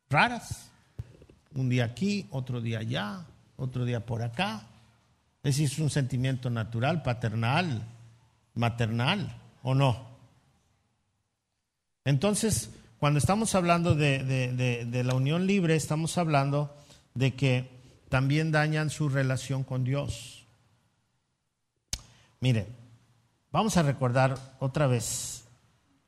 [0.09, 0.70] raras.
[1.55, 4.62] Un día aquí, otro día allá, otro día por acá.
[5.42, 7.83] Ese es un sentimiento natural, paternal,
[8.55, 10.08] maternal, ¿o no?
[12.09, 16.75] Entonces, cuando estamos hablando de, la unión libre, estamos hablando
[17.14, 17.68] de que
[18.09, 20.47] también dañan su relación con Dios.
[22.40, 22.66] Mire,
[23.51, 25.44] Vamos a recordar otra vez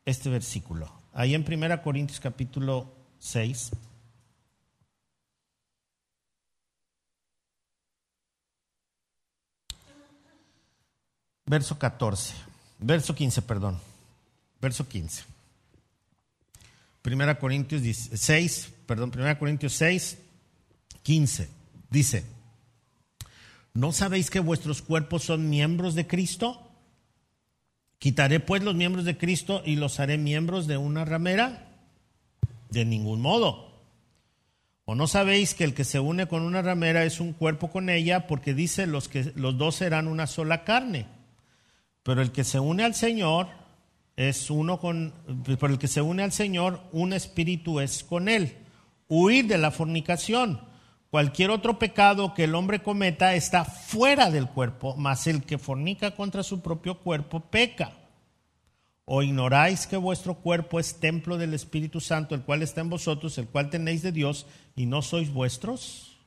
[0.04, 0.92] este versículo.
[1.14, 3.70] Ahí en 1 Corintios capítulo 6.
[11.46, 12.34] Verso 14.
[12.78, 13.80] Verso 15, perdón.
[14.60, 15.29] Verso 15.
[17.04, 17.82] 1 Corintios
[18.12, 20.18] 6, perdón, 1 Corintios 6,
[21.02, 21.48] 15.
[21.90, 22.24] Dice,
[23.74, 26.66] ¿no sabéis que vuestros cuerpos son miembros de Cristo?
[27.98, 31.68] ¿Quitaré pues los miembros de Cristo y los haré miembros de una ramera?
[32.70, 33.70] De ningún modo.
[34.84, 37.90] ¿O no sabéis que el que se une con una ramera es un cuerpo con
[37.90, 38.26] ella?
[38.26, 41.06] Porque dice los que los dos serán una sola carne.
[42.02, 43.59] Pero el que se une al Señor
[44.28, 45.14] es uno con
[45.58, 48.58] por el que se une al Señor, un espíritu es con él.
[49.08, 50.60] Huir de la fornicación.
[51.10, 56.14] Cualquier otro pecado que el hombre cometa está fuera del cuerpo, mas el que fornica
[56.14, 57.94] contra su propio cuerpo peca.
[59.06, 63.38] ¿O ignoráis que vuestro cuerpo es templo del Espíritu Santo, el cual está en vosotros,
[63.38, 66.18] el cual tenéis de Dios, y no sois vuestros?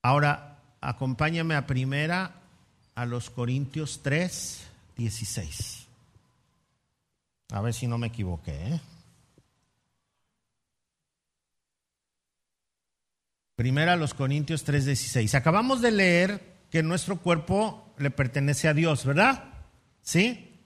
[0.00, 2.36] Ahora, acompáñame a primera
[2.94, 4.66] a los Corintios 3,
[4.96, 5.79] 16.
[7.52, 8.52] A ver si no me equivoqué.
[8.52, 8.80] ¿eh?
[13.56, 15.34] Primera los Corintios 3:16.
[15.34, 19.44] Acabamos de leer que nuestro cuerpo le pertenece a Dios, ¿verdad?
[20.02, 20.58] ¿Sí?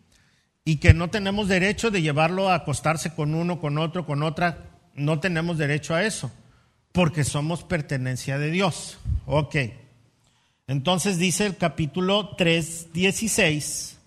[0.65, 4.71] Y que no tenemos derecho de llevarlo a acostarse con uno, con otro, con otra.
[4.95, 6.31] No tenemos derecho a eso,
[6.93, 8.99] porque somos pertenencia de Dios.
[9.27, 9.57] Ok.
[10.67, 13.99] Entonces dice el capítulo 3:16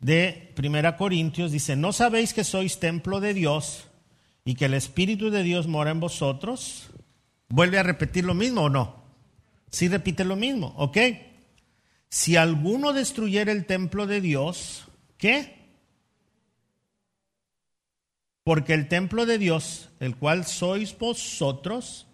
[0.00, 3.88] de Primera Corintios, dice, ¿no sabéis que sois templo de Dios
[4.44, 6.90] y que el Espíritu de Dios mora en vosotros?
[7.48, 9.04] ¿Vuelve a repetir lo mismo o no?
[9.70, 10.98] Sí repite lo mismo, ¿ok?
[12.08, 14.86] Si alguno destruyera el templo de Dios,
[15.18, 15.56] ¿qué?
[18.44, 22.06] Porque el templo de Dios, el cual sois vosotros,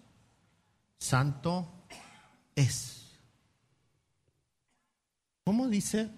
[0.97, 1.71] santo
[2.55, 3.19] es.
[5.43, 6.09] ¿Cómo dice?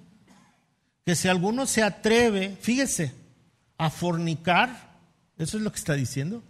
[1.05, 3.13] Que si alguno se atreve, fíjese,
[3.77, 4.97] a fornicar,
[5.37, 6.43] eso es lo que está diciendo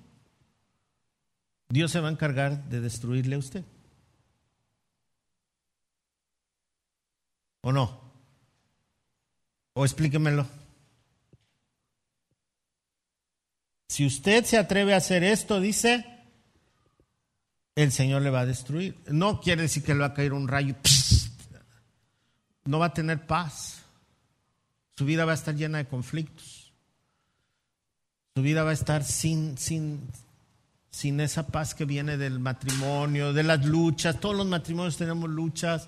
[1.70, 3.64] Dios se va a encargar de destruirle a usted.
[7.62, 8.00] ¿O no?
[9.74, 10.48] O explíquemelo.
[13.90, 16.06] Si usted se atreve a hacer esto, dice,
[17.76, 18.98] el Señor le va a destruir.
[19.08, 20.76] No quiere decir que le va a caer un rayo.
[22.68, 23.85] No va a tener paz.
[24.98, 26.72] Su vida va a estar llena de conflictos.
[28.36, 30.02] Su vida va a estar sin, sin,
[30.90, 34.20] sin esa paz que viene del matrimonio, de las luchas.
[34.20, 35.88] Todos los matrimonios tenemos luchas.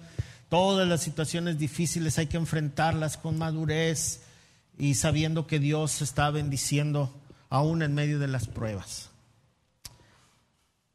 [0.50, 4.22] Todas las situaciones difíciles hay que enfrentarlas con madurez
[4.78, 7.14] y sabiendo que Dios está bendiciendo
[7.50, 9.10] aún en medio de las pruebas.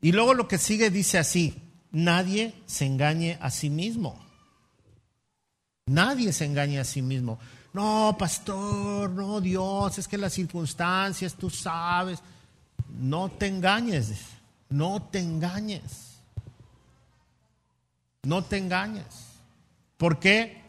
[0.00, 1.54] Y luego lo que sigue dice así,
[1.90, 4.18] nadie se engañe a sí mismo.
[5.86, 7.38] Nadie se engañe a sí mismo.
[7.72, 12.22] No, pastor, no, Dios, es que las circunstancias, tú sabes.
[13.00, 14.12] No te engañes,
[14.68, 16.18] no te engañes.
[18.22, 19.32] No te engañes.
[19.96, 20.62] ¿Por qué?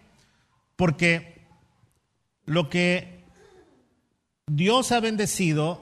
[0.75, 1.41] Porque
[2.45, 3.23] lo que
[4.47, 5.81] Dios ha bendecido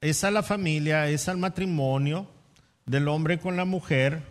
[0.00, 2.26] es a la familia, es al matrimonio
[2.86, 4.22] del hombre con la mujer.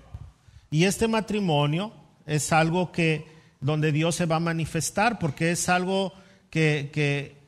[0.70, 1.94] Y este matrimonio
[2.26, 3.33] es algo que
[3.64, 6.14] donde Dios se va a manifestar, porque es algo
[6.50, 7.42] que, que,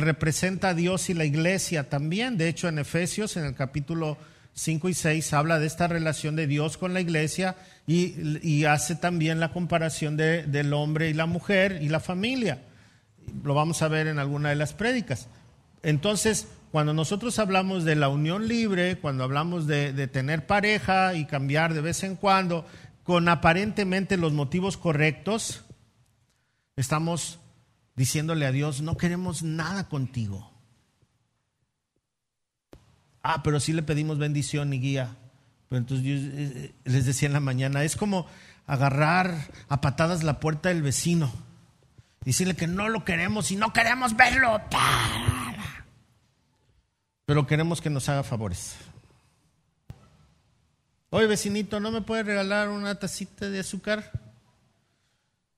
[0.00, 2.36] representa a Dios y la iglesia también.
[2.36, 4.16] De hecho, en Efesios, en el capítulo
[4.54, 7.56] 5 y 6, habla de esta relación de Dios con la iglesia
[7.86, 12.62] y, hace también la comparación de, del hombre y la mujer y la familia.
[13.44, 15.28] Lo vamos a ver en alguna de las prédicas.
[15.82, 21.26] Entonces, cuando nosotros hablamos de la unión libre, cuando hablamos de, de tener pareja y
[21.26, 22.64] cambiar de vez en cuando,
[23.02, 25.64] con aparentemente los motivos correctos,
[26.76, 27.40] estamos
[27.96, 30.50] diciéndole a Dios, no queremos nada contigo.
[33.22, 35.16] Ah, pero sí le pedimos bendición y guía.
[35.68, 38.26] Pero entonces yo eh, eh, les decía en la mañana, es como
[38.66, 41.32] agarrar a patadas la puerta del vecino,
[42.24, 44.60] decirle que no lo queremos y no queremos verlo,
[47.26, 48.76] pero queremos que nos haga favores.
[51.14, 54.10] Oye, vecinito, ¿no me puede regalar una tacita de azúcar?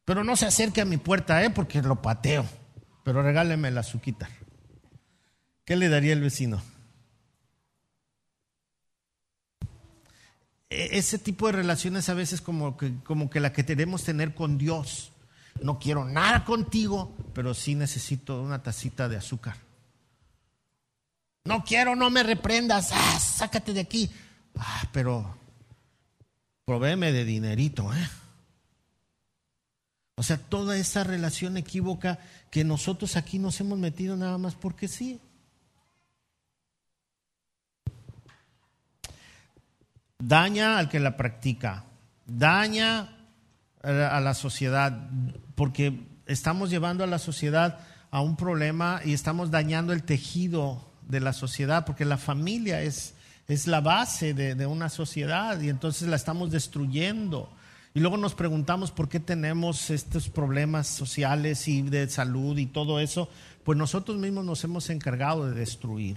[0.05, 1.51] Pero no se acerque a mi puerta, ¿eh?
[1.51, 2.45] Porque lo pateo.
[3.05, 4.29] Pero regáleme la azuquita.
[5.65, 6.61] ¿Qué le daría el vecino?
[10.71, 14.35] E, ese tipo de relaciones a veces como que, como que la que queremos tener
[14.35, 15.13] con Dios.
[15.63, 19.55] No quiero nada contigo, pero sí necesito una tacita de azúcar.
[21.45, 22.91] No quiero, no me reprendas.
[22.93, 24.11] Ah, sácate de aquí.
[24.57, 25.44] Ah, pero
[26.65, 28.09] provéeme de dinerito, ¿eh?
[30.17, 32.19] O sea, toda esa relación equívoca
[32.51, 35.21] que nosotros aquí nos hemos metido nada más porque sí.
[40.19, 41.85] Daña al que la practica,
[42.27, 43.11] daña
[43.83, 45.11] a la sociedad,
[45.57, 51.21] porque estamos llevando a la sociedad a un problema y estamos dañando el tejido de
[51.21, 53.15] la sociedad, porque la familia es
[53.47, 57.53] es la base de, una sociedad y entonces la estamos destruyendo.
[57.93, 62.99] Y luego nos preguntamos por qué tenemos estos problemas sociales y de salud y todo
[63.01, 63.29] eso.
[63.63, 66.17] Pues nosotros mismos nos hemos encargado de destruir.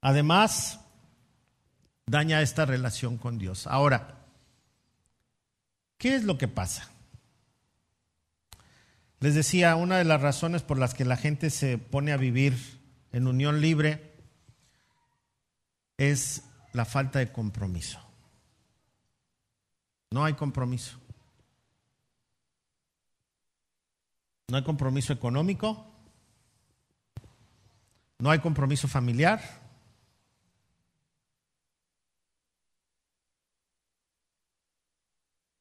[0.00, 0.80] Además,
[2.06, 3.66] daña esta relación con Dios.
[3.66, 4.24] Ahora,
[5.98, 6.88] ¿qué es lo que pasa?
[9.20, 12.80] Les decía, una de las razones por las que la gente se pone a vivir
[13.12, 14.11] en unión libre
[15.96, 18.00] es la falta de compromiso.
[20.10, 20.98] No hay compromiso.
[24.48, 25.86] No hay compromiso económico.
[28.18, 29.40] No hay compromiso familiar.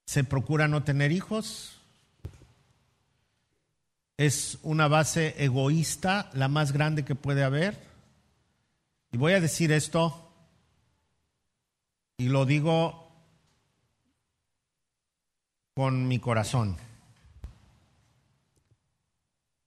[0.06, 1.80] Se procura no tener hijos.
[4.18, 7.91] Es una base egoísta, la más grande que puede haber.
[9.12, 10.32] Y voy a decir esto
[12.18, 13.12] y lo digo
[15.74, 16.78] con mi corazón.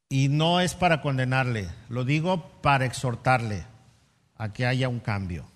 [0.08, 3.66] Y no es para condenarle, lo digo para exhortarle
[4.36, 5.46] a que haya un cambio.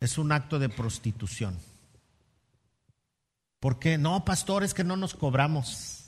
[0.00, 1.58] Es un acto de prostitución.
[3.60, 3.98] ¿Por qué?
[3.98, 6.01] No, pastores, que no nos cobramos.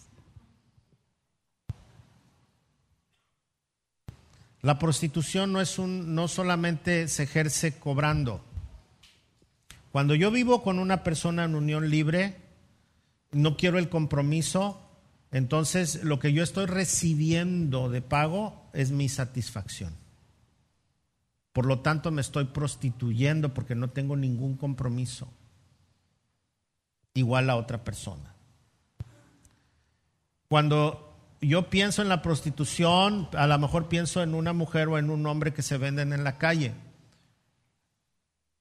[4.65, 8.43] La prostitución no es un no solamente se ejerce cobrando.
[9.93, 12.39] Cuando yo vivo con una persona en unión libre,
[13.31, 14.81] no quiero el compromiso,
[15.33, 19.93] entonces lo que yo estoy recibiendo de pago es mi satisfacción.
[21.53, 25.29] Por lo tanto, me estoy prostituyendo porque no tengo ningún compromiso
[27.13, 28.35] igual a otra persona.
[30.49, 31.14] Cuando
[31.49, 35.27] yo pienso en la prostitución, a lo mejor pienso en una mujer o en un
[35.27, 36.73] hombre que se venden en la calle.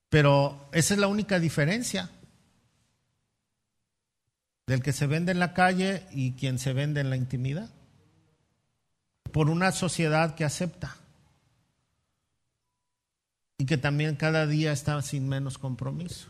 [0.09, 2.09] Pero esa es la única diferencia
[4.67, 7.69] del que se vende en la calle y quien se vende en la intimidad.
[9.31, 10.95] Por una sociedad que acepta
[13.57, 16.27] y que también cada día está sin menos compromiso.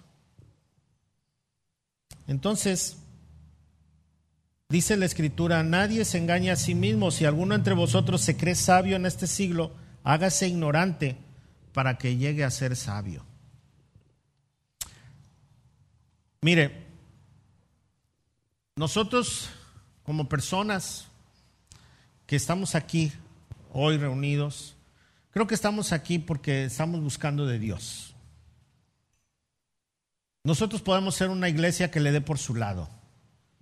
[2.28, 3.03] Entonces,
[4.70, 7.12] dice la escritura, nadie se engaña a sí mismo.
[7.12, 9.72] Si alguno entre vosotros se cree sabio en este siglo,
[10.04, 11.18] hágase ignorante
[11.74, 13.26] para que llegue a ser sabio.
[16.42, 16.86] Mire,
[18.76, 19.50] nosotros
[20.04, 21.08] como personas
[22.26, 23.14] que estamos aquí
[23.72, 24.76] hoy reunidos,
[25.32, 28.14] creo que estamos aquí porque estamos buscando de Dios.
[30.44, 32.90] Nosotros podemos ser una iglesia que le dé por su lado.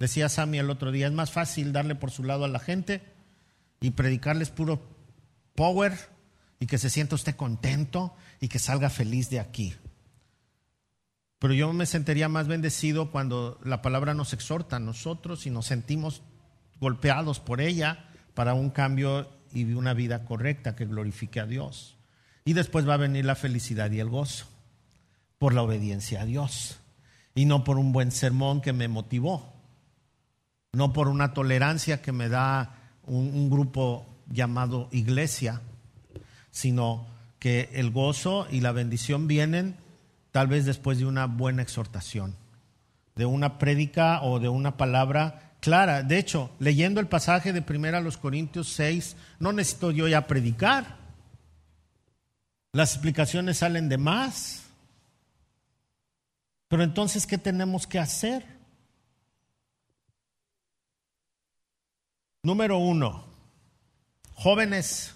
[0.01, 3.03] Decía Sammy el otro día, es más fácil darle por su lado a la gente
[3.79, 4.81] y predicarles puro
[5.53, 5.93] power
[6.59, 9.75] y que se sienta usted contento y que salga feliz de aquí.
[11.37, 15.67] Pero yo me sentiría más bendecido cuando la palabra nos exhorta a nosotros y nos
[15.67, 16.23] sentimos
[16.79, 21.95] golpeados por ella para un cambio y una vida correcta que glorifique a Dios.
[22.43, 24.47] Y después va a venir la felicidad y el gozo
[25.37, 26.79] por la obediencia a Dios
[27.35, 29.50] y no por un buen sermón que me motivó,
[30.73, 35.61] no por una tolerancia que me da un, grupo llamado iglesia,
[36.49, 37.07] sino
[37.39, 39.75] que el gozo y la bendición vienen
[40.31, 42.35] tal vez después de una buena exhortación,
[43.15, 46.03] de una prédica o de una palabra clara.
[46.03, 50.25] De hecho, leyendo el pasaje de primera a los Corintios 6, no necesito yo ya
[50.25, 51.01] predicar.
[52.71, 54.63] Las explicaciones salen de más.
[56.69, 58.60] Pero entonces, ¿qué tenemos que hacer?
[62.43, 63.25] Número uno,
[64.33, 65.15] jóvenes,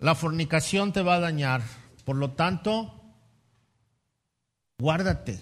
[0.00, 1.60] La fornicación te va a dañar.
[2.06, 2.94] Por lo tanto,
[4.78, 5.38] guárdate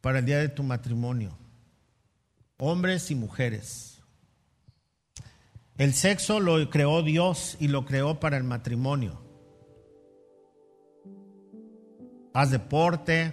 [0.00, 1.36] para el día de tu matrimonio.
[2.58, 4.00] Hombres y mujeres.
[5.76, 9.20] El sexo lo creó Dios y lo creó para el matrimonio.
[12.34, 13.32] Haz deporte,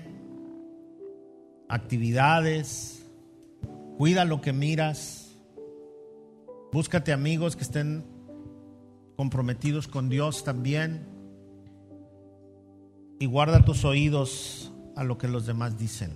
[1.69, 2.98] actividades,
[3.99, 5.35] cuida lo que miras,
[6.71, 8.05] búscate amigos que estén
[9.17, 11.05] comprometidos con Dios también.
[13.19, 16.13] Y guarda tus oídos a lo que los demás dicen.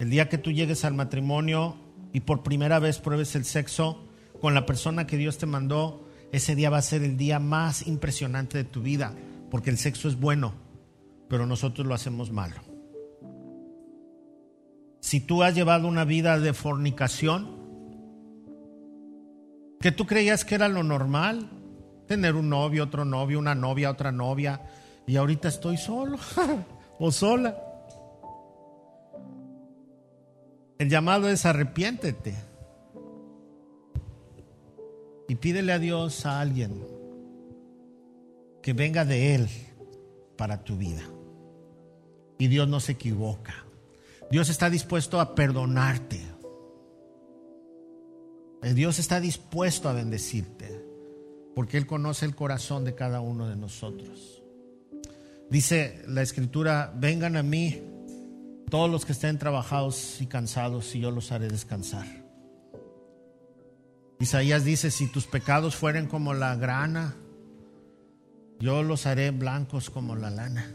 [0.00, 1.76] El día que tú llegues al matrimonio
[2.12, 4.04] y por primera vez pruebes el sexo
[4.40, 7.86] con la persona que Dios te mandó, ese día va a ser el día más
[7.86, 9.14] impresionante de tu vida,
[9.48, 10.54] porque el sexo es bueno,
[11.28, 12.73] pero nosotros lo hacemos malo.
[15.04, 17.46] Si tú has llevado una vida de fornicación,
[19.78, 21.50] que tú creías que era lo normal,
[22.06, 24.62] tener un novio, otro novio, una novia, otra novia,
[25.06, 26.16] y ahorita estoy solo
[26.98, 27.54] o sola.
[30.78, 32.34] El llamado es arrepiéntete
[35.28, 36.82] y pídele a Dios a alguien
[38.62, 39.48] que venga de Él
[40.38, 41.02] para tu vida.
[42.38, 43.66] Y Dios no se equivoca.
[44.30, 46.20] Dios está dispuesto a perdonarte.
[48.74, 50.84] Dios está dispuesto a bendecirte
[51.54, 54.42] porque Él conoce el corazón de cada uno de nosotros.
[55.50, 57.82] Dice la escritura, vengan a mí
[58.70, 62.06] todos los que estén trabajados y cansados y yo los haré descansar.
[64.18, 67.14] Isaías dice, si tus pecados fueren como la grana,
[68.58, 70.74] yo los haré blancos como la lana.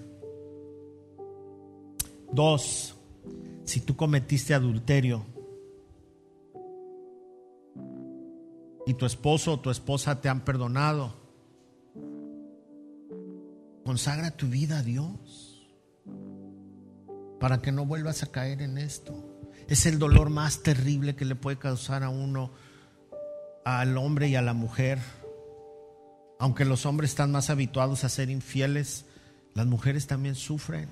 [2.31, 2.95] Dos,
[3.69, 5.25] si tú cometiste adulterio,
[8.87, 11.13] y tu esposo o tu esposa te han perdonado,
[13.85, 15.69] consagra tu vida a Dios
[17.39, 19.13] para que no vuelvas a caer en esto.
[19.67, 22.51] Es el dolor más terrible que le puede causar a uno,
[23.63, 24.97] al hombre y a la mujer.
[26.39, 29.05] Aunque los hombres están más habituados a ser infieles,
[29.53, 30.89] las mujeres también sufren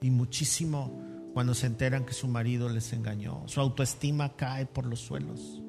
[0.00, 3.44] y muchísimo cuando se enteran que su marido les engañó.
[3.46, 5.62] Su autoestima cae por los suelos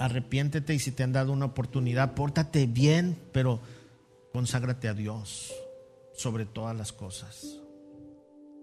[0.00, 3.60] arrepiéntete y si te han dado una oportunidad, pórtate bien, pero
[4.32, 5.52] conságrate a Dios
[6.14, 7.60] sobre todas las cosas.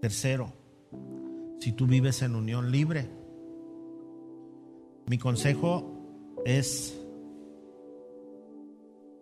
[0.01, 0.51] Tercero,
[1.59, 3.07] si tú vives en unión libre,
[5.05, 6.99] mi consejo es,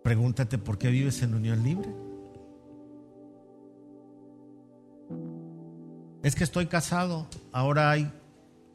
[0.02, 2.05] pregúntate por qué vives en unión libre.
[6.26, 8.10] Es que estoy casado, ahora hay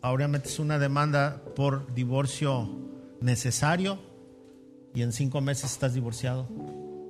[0.02, 2.70] ahora metes una demanda por divorcio
[3.20, 3.99] necesario
[4.95, 6.47] y en cinco meses estás divorciado.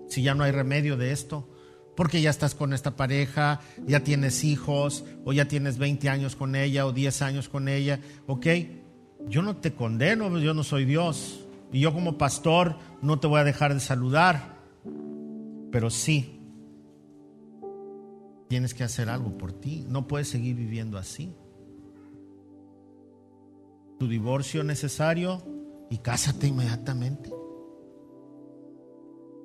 [0.09, 1.47] Si ya no hay remedio de esto,
[1.95, 6.55] porque ya estás con esta pareja, ya tienes hijos, o ya tienes 20 años con
[6.55, 8.47] ella, o 10 años con ella, ok,
[9.27, 11.45] yo no te condeno, yo no soy Dios.
[11.71, 14.57] Y yo como pastor no te voy a dejar de saludar,
[15.71, 16.40] pero sí,
[18.51, 21.33] tienes que hacer algo por ti, no puedes seguir viviendo así.
[23.97, 25.41] Tu divorcio necesario
[25.89, 27.31] y cásate inmediatamente.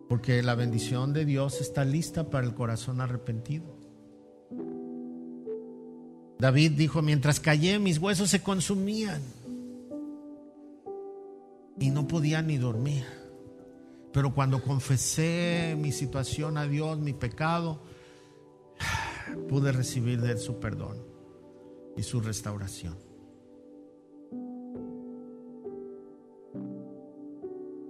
[0.09, 3.76] Porque la bendición de Dios está lista para el corazón arrepentido.
[6.40, 9.22] David dijo, mientras callé mis huesos se consumían
[11.78, 13.04] y no podía ni dormir.
[14.12, 17.82] Pero cuando confesé mi situación a Dios, mi pecado,
[19.49, 20.99] pude recibir de Él su perdón
[21.97, 22.97] y su restauración.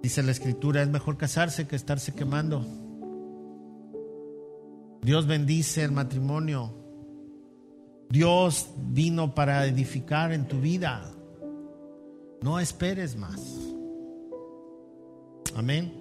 [0.03, 2.65] Dice la escritura, es mejor casarse que estarse quemando.
[5.03, 6.73] Dios bendice el matrimonio.
[8.09, 11.13] Dios vino para edificar en tu vida.
[12.41, 13.41] No esperes más.
[15.57, 15.93] Amén.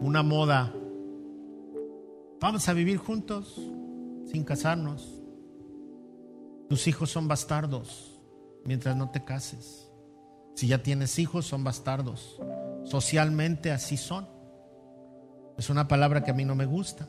[0.00, 0.72] Una moda.
[2.40, 3.60] Vamos a vivir juntos
[4.32, 5.22] sin casarnos.
[6.68, 8.18] Tus hijos son bastardos
[8.64, 9.90] mientras no te cases.
[10.54, 12.40] Si ya tienes hijos, son bastardos.
[12.84, 14.26] Socialmente así son.
[15.58, 17.08] Es una palabra que a mí no me gusta.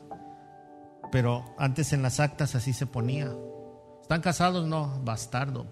[1.10, 3.34] Pero antes en las actas así se ponía.
[4.02, 4.66] ¿Están casados?
[4.66, 5.66] No, bastardo.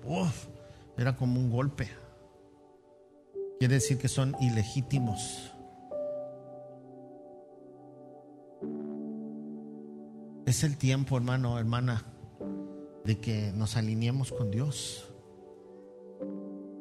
[0.96, 1.90] Era como un golpe.
[3.59, 5.51] Quiere decir que son ilegítimos.
[10.53, 12.05] Es el tiempo, hermano, hermana,
[13.07, 15.11] de que nos alineemos con Dios.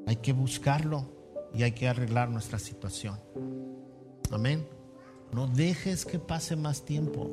[0.06, 1.06] Hay que buscarlo
[1.54, 3.18] y hay que arreglar nuestra situación.
[4.30, 4.68] Amén.
[5.32, 7.32] No dejes que pase más tiempo.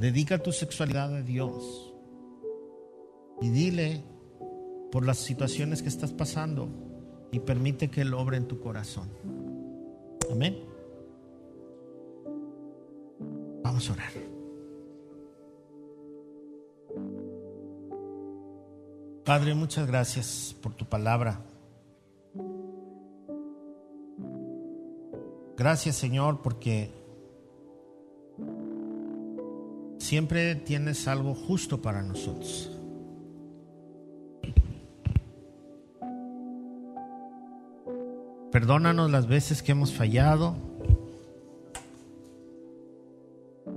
[0.00, 1.94] Dedica tu sexualidad a Dios
[3.40, 4.02] y dile
[4.90, 6.68] por las situaciones que estás pasando
[7.30, 9.10] y permite que Él obre en tu corazón.
[10.28, 10.58] Amén.
[13.62, 14.23] Vamos a orar.
[19.24, 21.40] Padre, muchas gracias por tu palabra.
[25.56, 26.90] Gracias Señor porque
[29.98, 32.70] siempre tienes algo justo para nosotros.
[38.52, 40.54] Perdónanos las veces que hemos fallado,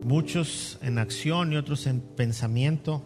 [0.04, 3.02] muchos en acción y otros en pensamiento.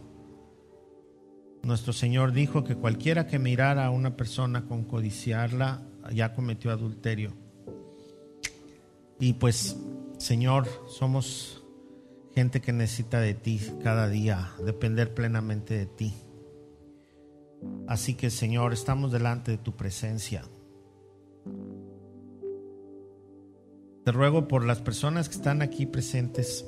[1.63, 7.33] Nuestro Señor dijo que cualquiera que mirara a una persona con codiciarla ya cometió adulterio.
[9.19, 9.77] Y pues,
[10.17, 11.63] Señor, somos
[12.33, 16.13] gente que necesita de ti cada día, depender plenamente de ti.
[17.87, 20.43] Así que, Señor, estamos delante de tu presencia.
[24.03, 26.65] Te ruego por las personas que están aquí presentes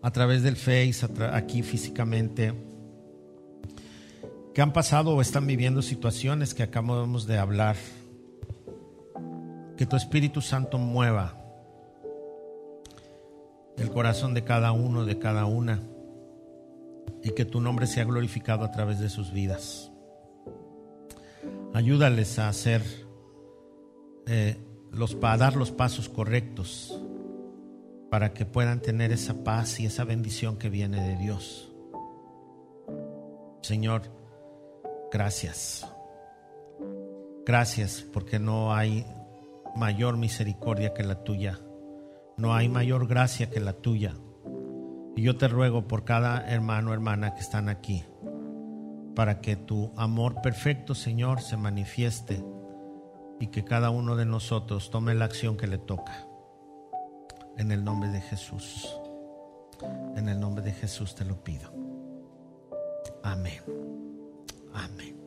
[0.00, 2.54] a través del Face, aquí físicamente,
[4.62, 7.76] han pasado o están viviendo situaciones que acabamos de hablar
[9.76, 11.36] que tu Espíritu Santo mueva
[13.78, 15.80] el corazón de cada uno, de cada una,
[17.22, 19.90] y que tu nombre sea glorificado a través de sus vidas.
[21.72, 22.82] Ayúdales a hacer,
[24.26, 24.58] eh,
[24.92, 27.00] los, a dar los pasos correctos
[28.10, 31.72] para que puedan tener esa paz y esa bendición que viene de Dios.
[33.62, 34.19] Señor,
[35.10, 35.86] gracias.
[37.44, 39.06] Gracias porque no hay
[39.76, 41.58] mayor misericordia que la tuya.
[42.36, 44.14] No hay mayor gracia que la tuya.
[45.16, 48.04] Y yo te ruego por cada hermano, hermana que están aquí,
[49.14, 52.42] para que tu amor perfecto, Señor, se manifieste
[53.40, 56.26] y que cada uno de nosotros tome la acción que le toca.
[57.56, 58.96] En el nombre de Jesús.
[60.16, 61.72] En el nombre de Jesús te lo pido.
[63.22, 63.99] Amén.
[64.72, 65.19] Amén.